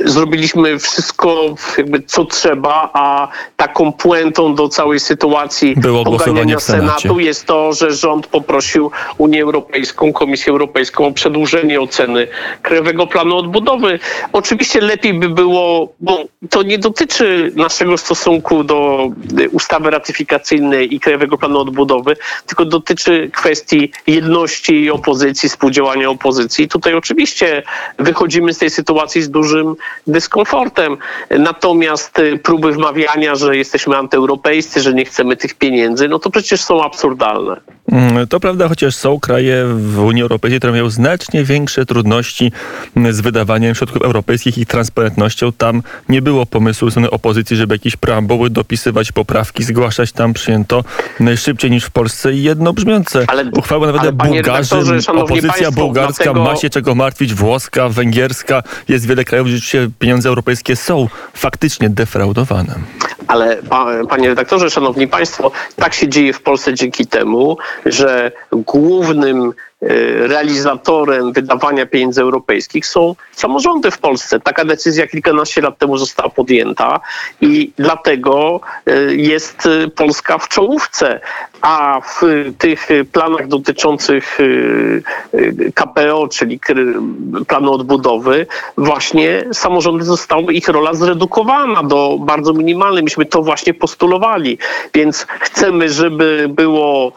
zrobiliśmy 0.05 0.79
wszystko, 0.79 1.55
jakby 1.79 2.03
co 2.03 2.25
trzeba, 2.25 2.91
a 2.93 3.29
taką 3.57 3.93
puentą 3.93 4.55
do 4.55 4.69
całej 4.69 5.01
sytuacji 5.01 5.77
Było 5.77 6.05
głosowanie 6.05 6.33
poganiania 6.33 6.59
w 6.59 6.63
Senacie. 6.63 7.01
Senatu 7.01 7.21
jest 7.21 7.47
to, 7.47 7.73
że 7.73 7.91
rząd 7.91 8.27
poprosił 8.27 8.91
Unię 9.19 9.43
Europejską, 9.43 10.13
Komisję 10.13 10.53
Europejską 10.53 11.07
o 11.07 11.13
przedłużenie 11.13 11.81
oceny 11.81 12.29
Krajowego 12.63 13.07
Planu 13.07 13.37
Odbudowy. 13.37 13.99
Oczywiście 14.33 14.81
lepiej 14.81 15.15
by 15.15 15.29
było, 15.29 15.93
bo 16.01 16.25
to 16.51 16.63
nie 16.63 16.79
dotyczy 16.79 17.16
naszego 17.55 17.99
stosunku 17.99 18.65
do 18.65 19.11
y, 19.41 19.49
ustawy 19.51 19.91
ratyfikacyjnej 19.91 20.95
i 20.95 21.01
Krajowego 21.01 21.39
Planu 21.39 21.59
Odbudowy, 21.59 22.17
tylko 22.47 22.65
dotyczy 22.65 23.31
kwestii 23.33 23.93
jedności 24.07 24.91
opozycji, 24.91 25.49
współdziałania 25.49 26.11
opozycji. 26.11 26.69
Tutaj 26.69 26.95
oczywiście 26.95 27.63
wychodzimy 27.99 28.53
z 28.53 28.59
tej 28.59 28.71
sytuacji 28.71 29.23
z 29.23 29.31
dużym 29.31 29.75
dyskomfortem. 30.07 30.97
Natomiast 31.31 32.19
y, 32.19 32.39
próby 32.39 32.73
wmawiania, 32.73 33.35
że 33.35 33.57
jesteśmy 33.57 33.97
antyeuropejscy, 33.97 34.81
że 34.81 34.95
nie 34.95 35.05
chcemy 35.05 35.37
tych 35.37 35.55
pieniędzy, 35.55 36.09
no 36.09 36.19
to 36.19 36.31
przecież 36.31 36.65
są 36.65 36.85
absurdalne. 36.85 37.76
Mm, 37.93 38.27
To 38.27 38.41
prawda, 38.41 38.69
chociaż 38.69 38.95
są 38.95 39.21
kraje 39.21 39.65
w 39.67 39.99
Unii 39.99 40.23
Europejskiej, 40.23 40.61
które 40.61 40.73
mają 40.73 40.91
znacznie 40.91 41.45
większe 41.45 41.87
trudności 41.87 42.53
z 43.11 43.21
wydawaniem 43.21 43.75
środków 43.75 44.03
europejskich 44.03 44.59
i 44.59 44.67
transparentnością. 44.67 45.53
Tam 45.53 45.83
nie 46.09 46.23
było 46.23 46.47
pomysłu 46.47 46.91
strony 46.91 47.11
opozycji, 47.11 47.57
żeby 47.57 47.75
jakieś 47.75 47.97
preambuły 47.97 48.51
dopisywać, 48.51 49.13
poprawki 49.13 49.65
zgłaszać. 49.65 50.13
Tam 50.13 50.33
przyjęto 50.33 50.85
mm, 51.21 51.37
szybciej 51.37 51.71
niż 51.71 51.85
w 51.85 51.91
Polsce 51.91 52.33
i 52.33 52.43
jednobrzmiące 52.43 53.25
Ale- 53.29 53.45
uchwały 53.57 53.87
nawet 53.87 54.03
ale 54.03 54.13
Bułgarzy, 54.13 54.77
opozycja 55.17 55.53
państwo, 55.53 55.73
bułgarska 55.73 56.25
dlatego- 56.25 56.45
ma 56.45 56.57
się 56.57 56.71
czego 56.71 56.95
martwić, 56.95 57.35
włoska, 57.35 57.89
węgierska. 57.89 58.63
Jest 58.89 59.07
wiele 59.09 59.25
krajów, 59.25 59.49
gdzie 59.49 59.61
się 59.61 59.89
pieniądze 59.99 60.29
europejskie 60.29 60.77
są 60.77 61.09
faktycznie 61.35 61.91
defraudowane. 61.91 62.75
Ale 63.27 63.57
pa, 63.57 63.87
panie 64.09 64.29
redaktorze, 64.29 64.71
szanowni 64.71 65.09
państwo, 65.09 65.51
tak 65.77 65.95
się 65.95 66.09
dzieje 66.09 66.33
w 66.33 66.43
Polsce 66.43 66.75
dzięki 66.75 67.07
temu, 67.07 67.57
że 67.87 68.33
głównym 68.53 69.53
e, 69.83 69.87
realizatorem 70.27 71.33
wydawania 71.33 71.87
pieniędzy 71.87 72.23
europejskich 72.23 72.87
są 72.87 73.15
samorządy 73.33 73.91
w 73.91 73.99
Polsce. 73.99 74.41
Taka 74.41 74.65
decyzja 74.65 75.07
kilkanaście 75.07 75.61
lat 75.61 75.79
temu 75.79 75.99
została 75.99 76.29
podjęta 76.29 77.01
i 77.41 77.73
dlatego 77.77 78.61
e, 78.87 79.15
jest 79.15 79.67
e, 79.67 79.89
Polska 79.89 80.39
w 80.39 80.49
czołówce, 80.49 81.21
a 81.61 82.01
w 82.01 82.23
tych 82.59 82.89
planach 83.13 83.49
dotyczących 83.49 84.39
KPO, 85.75 86.29
czyli 86.29 86.61
planu 87.49 87.73
odbudowy, 87.73 88.47
właśnie 88.79 89.45
samorządy 89.53 90.05
zostały, 90.05 90.53
ich 90.53 90.69
rola 90.69 90.95
zredukowana 90.95 91.83
do 91.83 92.19
bardzo 92.21 92.53
minimalnej. 92.53 93.03
Myśmy 93.03 93.27
to 93.27 93.43
właśnie 93.43 93.75
postulowali, 93.75 94.59
więc 94.95 95.27
chcemy, 95.41 95.89
żeby 95.89 96.47
było 96.49 97.13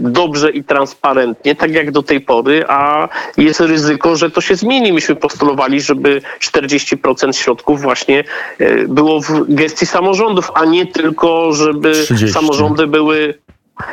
dobrze 0.00 0.50
i 0.50 0.64
transparentnie, 0.64 1.54
tak 1.54 1.72
jak 1.72 1.90
do 1.90 2.02
tej 2.02 2.20
pory, 2.20 2.64
a 2.68 3.08
jest 3.36 3.60
ryzyko, 3.60 4.16
że 4.16 4.30
to 4.30 4.40
się 4.40 4.56
zmieni. 4.56 4.92
Myśmy 4.92 5.16
postulowali, 5.16 5.80
żeby 5.80 6.22
40% 6.40 7.32
środków 7.32 7.80
właśnie 7.80 8.24
y, 8.60 8.86
było 8.88 9.20
w 9.20 9.54
gestii 9.54 9.86
samorządów, 9.86 10.50
a 10.54 10.64
nie 10.64 10.86
tylko, 10.86 11.52
żeby 11.52 11.92
30. 11.92 12.32
samorządy 12.32 12.86
były 12.86 13.34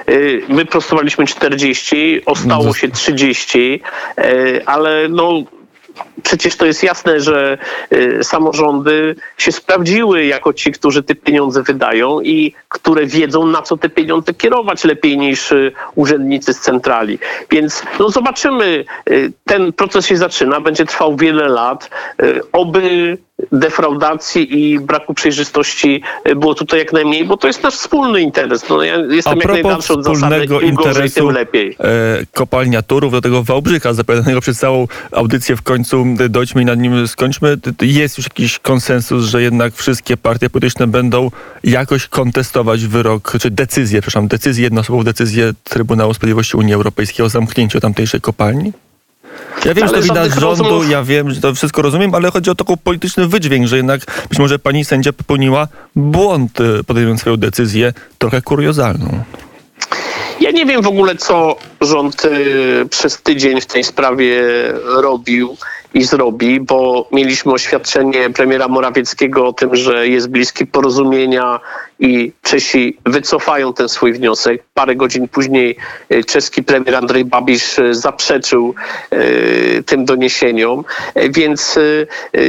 y, 0.09 0.41
My 0.49 0.65
prostowaliśmy 0.65 1.27
40, 1.27 2.21
ostało 2.25 2.73
się 2.73 2.89
30, 2.89 3.81
ale 4.65 5.09
no 5.09 5.43
przecież 6.23 6.55
to 6.55 6.65
jest 6.65 6.83
jasne, 6.83 7.19
że 7.19 7.57
y, 7.93 8.19
samorządy 8.23 9.15
się 9.37 9.51
sprawdziły 9.51 10.25
jako 10.25 10.53
ci, 10.53 10.71
którzy 10.71 11.03
te 11.03 11.15
pieniądze 11.15 11.63
wydają 11.63 12.21
i 12.21 12.53
które 12.69 13.05
wiedzą, 13.05 13.45
na 13.45 13.61
co 13.61 13.77
te 13.77 13.89
pieniądze 13.89 14.33
kierować 14.33 14.83
lepiej 14.83 15.17
niż 15.17 15.51
y, 15.51 15.71
urzędnicy 15.95 16.53
z 16.53 16.59
centrali. 16.59 17.19
Więc 17.51 17.83
no 17.99 18.09
zobaczymy, 18.09 18.85
y, 19.09 19.31
ten 19.45 19.73
proces 19.73 20.05
się 20.05 20.17
zaczyna, 20.17 20.61
będzie 20.61 20.85
trwał 20.85 21.15
wiele 21.15 21.47
lat. 21.47 21.89
Oby 22.51 23.17
defraudacji 23.51 24.59
i 24.59 24.79
braku 24.79 25.13
przejrzystości 25.13 26.01
było 26.35 26.55
tutaj 26.55 26.79
jak 26.79 26.93
najmniej, 26.93 27.25
bo 27.25 27.37
to 27.37 27.47
jest 27.47 27.63
nasz 27.63 27.73
wspólny 27.73 28.21
interes. 28.21 28.69
No, 28.69 28.83
ja 28.83 28.97
jestem 28.97 29.33
A 29.33 29.35
jak 29.37 29.47
najdalszy 29.47 29.93
od 29.93 30.03
zasady, 30.03 30.43
im 30.43 30.49
gorzej, 30.49 30.69
interesu 30.69 31.15
tym 31.15 31.29
lepiej. 31.29 31.75
e, 31.79 32.25
kopalnia 32.33 32.81
Turów, 32.81 33.11
do 33.11 33.21
tego 33.21 33.43
Wałbrzycha 33.43 33.93
zapowiadanego 33.93 34.41
przez 34.41 34.59
całą 34.59 34.87
audycję 35.11 35.55
w 35.55 35.61
końcu 35.61 36.05
e, 36.19 36.29
dojdźmy 36.29 36.61
i 36.61 36.65
nad 36.65 36.79
nim 36.79 37.07
skończmy. 37.07 37.57
Jest 37.81 38.17
już 38.17 38.25
jakiś 38.25 38.59
konsensus, 38.59 39.25
że 39.25 39.41
jednak 39.41 39.73
wszystkie 39.73 40.17
partie 40.17 40.49
polityczne 40.49 40.87
będą 40.87 41.31
jakoś 41.63 42.07
kontestować 42.07 42.85
wyrok, 42.85 43.33
czy 43.41 43.51
decyzję, 43.51 44.01
przepraszam, 44.01 44.27
decyzję, 44.27 44.63
jednoosobową 44.63 45.03
decyzję 45.03 45.51
Trybunału 45.63 46.13
Sprawiedliwości 46.13 46.57
Unii 46.57 46.73
Europejskiej 46.73 47.25
o 47.25 47.29
zamknięciu 47.29 47.79
tamtejszej 47.79 48.21
kopalni? 48.21 48.73
Ja 49.65 49.73
wiem, 49.73 49.87
że 49.87 49.93
to 49.93 49.97
Ale 49.97 50.03
wina 50.03 50.23
rządu, 50.29 50.63
rozmów- 50.63 50.89
ja 50.89 51.03
wiem, 51.03 51.31
że 51.31 51.41
to 51.41 51.55
wszystko 51.55 51.81
rozumiem, 51.81 52.15
ale 52.15 52.31
chodzi 52.31 52.49
o 52.49 52.55
taki 52.55 52.73
polityczny 52.83 53.27
wydźwięk, 53.27 53.67
że 53.67 53.77
jednak 53.77 54.01
być 54.29 54.39
może 54.39 54.59
pani 54.59 54.85
sędzia 54.85 55.13
popełniła 55.13 55.67
błąd, 55.95 56.61
e, 56.61 56.83
podejmując 56.83 57.21
swoją 57.21 57.37
decyzję, 57.37 57.93
trochę 58.17 58.41
kuriozalną. 58.41 59.23
Ja 60.39 60.51
nie 60.51 60.65
wiem 60.65 60.81
w 60.81 60.87
ogóle, 60.87 61.15
co 61.15 61.55
rząd 61.81 62.25
y, 62.25 62.85
przez 62.89 63.21
tydzień 63.21 63.61
w 63.61 63.65
tej 63.65 63.83
sprawie 63.83 64.43
robił 64.85 65.57
i 65.93 66.03
zrobi, 66.03 66.59
bo 66.59 67.07
mieliśmy 67.11 67.51
oświadczenie 67.51 68.29
premiera 68.29 68.67
Morawieckiego 68.67 69.47
o 69.47 69.53
tym, 69.53 69.75
że 69.75 70.07
jest 70.07 70.29
bliski 70.29 70.65
porozumienia 70.67 71.59
i 71.99 72.31
Czesi 72.41 72.97
wycofają 73.05 73.73
ten 73.73 73.89
swój 73.89 74.13
wniosek. 74.13 74.63
Parę 74.73 74.95
godzin 74.95 75.27
później 75.27 75.75
y, 76.11 76.23
czeski 76.23 76.63
premier 76.63 76.95
Andrzej 76.95 77.25
Babisz 77.25 77.79
y, 77.79 77.93
zaprzeczył 77.93 78.75
tym 79.85 80.05
doniesieniom, 80.05 80.83
więc 81.29 81.79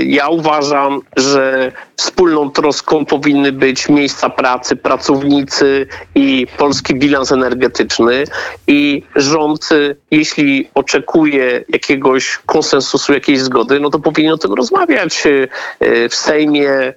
ja 0.04 0.28
uważam, 0.28 1.00
że 1.16 1.72
wspólną 1.96 2.50
troską 2.50 3.04
powinny 3.04 3.52
być 3.52 3.88
miejsca 3.88 4.30
pracy, 4.30 4.76
pracownicy 4.76 5.86
i 6.14 6.46
polski 6.58 6.94
bilans 6.94 7.32
energetyczny 7.32 8.24
i 8.66 9.02
rząd, 9.20 9.68
jeśli 10.10 10.70
oczekuje 10.74 11.64
jakiegoś 11.68 12.38
konsensusu, 12.46 13.12
jakiejś 13.12 13.40
zgody, 13.40 13.80
no 13.80 13.90
to 13.90 13.98
powinien 13.98 14.32
o 14.32 14.38
tym 14.38 14.54
rozmawiać 14.54 15.26
y, 15.26 15.48
y, 15.82 16.08
w 16.08 16.14
Sejmie, 16.14 16.92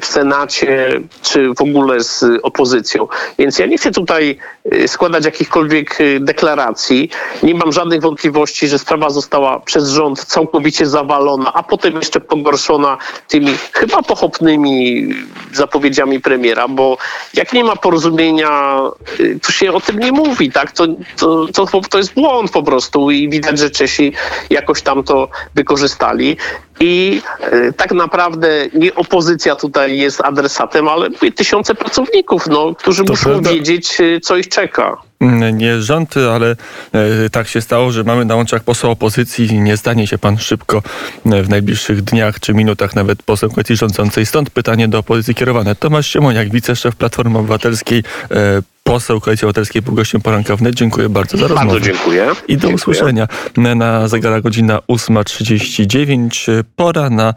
w 0.00 0.06
Senacie, 0.06 1.00
czy 1.22 1.54
w 1.54 1.60
ogóle 1.60 2.00
z 2.00 2.24
opozycją. 2.42 3.08
Więc 3.38 3.58
ja 3.58 3.66
nie 3.66 3.78
chcę 3.78 3.90
tutaj 3.90 4.38
y, 4.74 4.88
składać 4.88 5.24
jakichkolwiek 5.24 6.00
y, 6.00 6.20
deklaracji. 6.20 7.10
Nie 7.42 7.54
mam 7.54 7.72
żadnych 7.72 8.00
wątpliwości, 8.00 8.68
że 8.68 8.78
sprawa 8.78 9.10
została 9.10 9.60
przez 9.60 9.88
rząd 9.88 10.24
całkowicie 10.24 10.86
zawalona, 10.86 11.52
a 11.52 11.62
potem 11.62 11.94
jeszcze 11.94 12.20
pogorszona 12.20 12.98
tymi 13.28 13.54
chyba 13.72 14.02
pochopnymi 14.02 15.08
zapowiedziami 15.52 16.20
premiera, 16.20 16.68
bo 16.68 16.98
jak 17.34 17.52
nie 17.52 17.64
ma 17.64 17.76
porozumienia, 17.76 18.80
y, 19.20 19.38
to 19.42 19.52
się 19.52 19.72
o 19.72 19.80
tym 19.80 19.98
nie 19.98 20.12
mówi, 20.12 20.52
tak? 20.52 20.72
To, 20.72 20.86
to, 21.16 21.46
to, 21.52 21.80
to 21.90 21.98
jest 21.98 22.14
błąd 22.14 22.50
po 22.50 22.62
prostu 22.62 23.10
i 23.10 23.28
widać, 23.28 23.58
że 23.58 23.70
Czesi 23.70 24.12
jakoś 24.50 24.82
tam 24.82 25.04
to 25.04 25.28
wykorzystali. 25.54 26.36
I 26.80 27.22
y, 27.52 27.72
tak 27.72 27.92
naprawdę 27.92 28.48
nie 28.74 28.94
opozycja 28.94 29.56
tutaj 29.56 29.98
jest 29.98 30.20
adresatem, 30.20 30.88
ale 30.88 31.08
mówię, 31.10 31.32
tysiące 31.32 31.74
pracowników, 31.74 32.46
no, 32.46 32.74
którzy 32.74 33.04
To 33.04 33.12
muszą 33.12 33.24
prawda. 33.30 33.50
wiedzieć, 33.50 34.00
y, 34.00 34.20
co 34.20 34.36
ich 34.36 34.48
czeka. 34.48 34.96
Mm, 35.20 35.58
Nie 35.58 35.80
rząd, 35.80 36.14
ale 36.34 36.56
e, 36.92 37.30
tak 37.30 37.48
się 37.48 37.60
stało, 37.60 37.92
że 37.92 38.04
mamy 38.04 38.24
na 38.24 38.36
łączach 38.36 38.64
poseł 38.64 38.90
opozycji 38.90 39.46
i 39.46 39.60
nie 39.60 39.76
stanie 39.76 40.06
się 40.06 40.18
pan 40.18 40.38
szybko 40.38 40.82
e, 41.26 41.42
w 41.42 41.48
najbliższych 41.48 42.02
dniach 42.02 42.40
czy 42.40 42.54
minutach 42.54 42.94
nawet 42.96 43.22
poseł 43.22 43.50
koalicji 43.50 43.76
rządzącej. 43.76 44.26
Stąd 44.26 44.50
pytanie 44.50 44.88
do 44.88 44.98
opozycji 44.98 45.34
kierowane. 45.34 45.74
Tomasz 45.74 46.06
Siemoniak, 46.12 46.50
wiceszef 46.50 46.96
Platformy 46.96 47.38
Obywatelskiej, 47.38 48.02
e, 48.30 48.62
poseł 48.84 49.20
Koalicji 49.20 49.44
Obywatelskiej, 49.44 49.82
był 49.82 49.94
gościem 49.94 50.20
poranka 50.20 50.56
wnet. 50.56 50.74
Dziękuję 50.74 51.08
bardzo 51.08 51.36
za 51.36 51.46
rozmowę. 51.48 51.66
Bardzo 51.66 51.80
dziękuję. 51.80 52.26
I 52.48 52.56
do 52.56 52.60
Dziękuję. 52.60 52.74
usłyszenia. 52.74 53.28
Na 53.56 54.08
zegara 54.08 54.40
godzina 54.40 54.78
8.39. 54.78 56.64
Pora 56.76 57.10
na, 57.10 57.34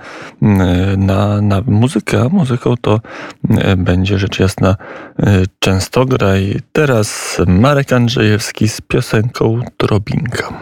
na, 0.97 1.41
na 1.41 1.62
muzykę. 1.65 2.21
A 2.21 2.29
muzyką 2.29 2.77
to 2.81 2.99
e, 3.49 3.75
będzie 3.75 4.19
rzecz 4.19 4.39
jasna 4.39 4.75
e, 5.19 5.43
Częstograj. 5.60 6.60
Teraz 6.71 7.38
Marek 7.47 7.93
Andrzejewski 7.93 8.69
z 8.69 8.81
piosenką 8.81 9.62
Drobinka. 9.79 10.53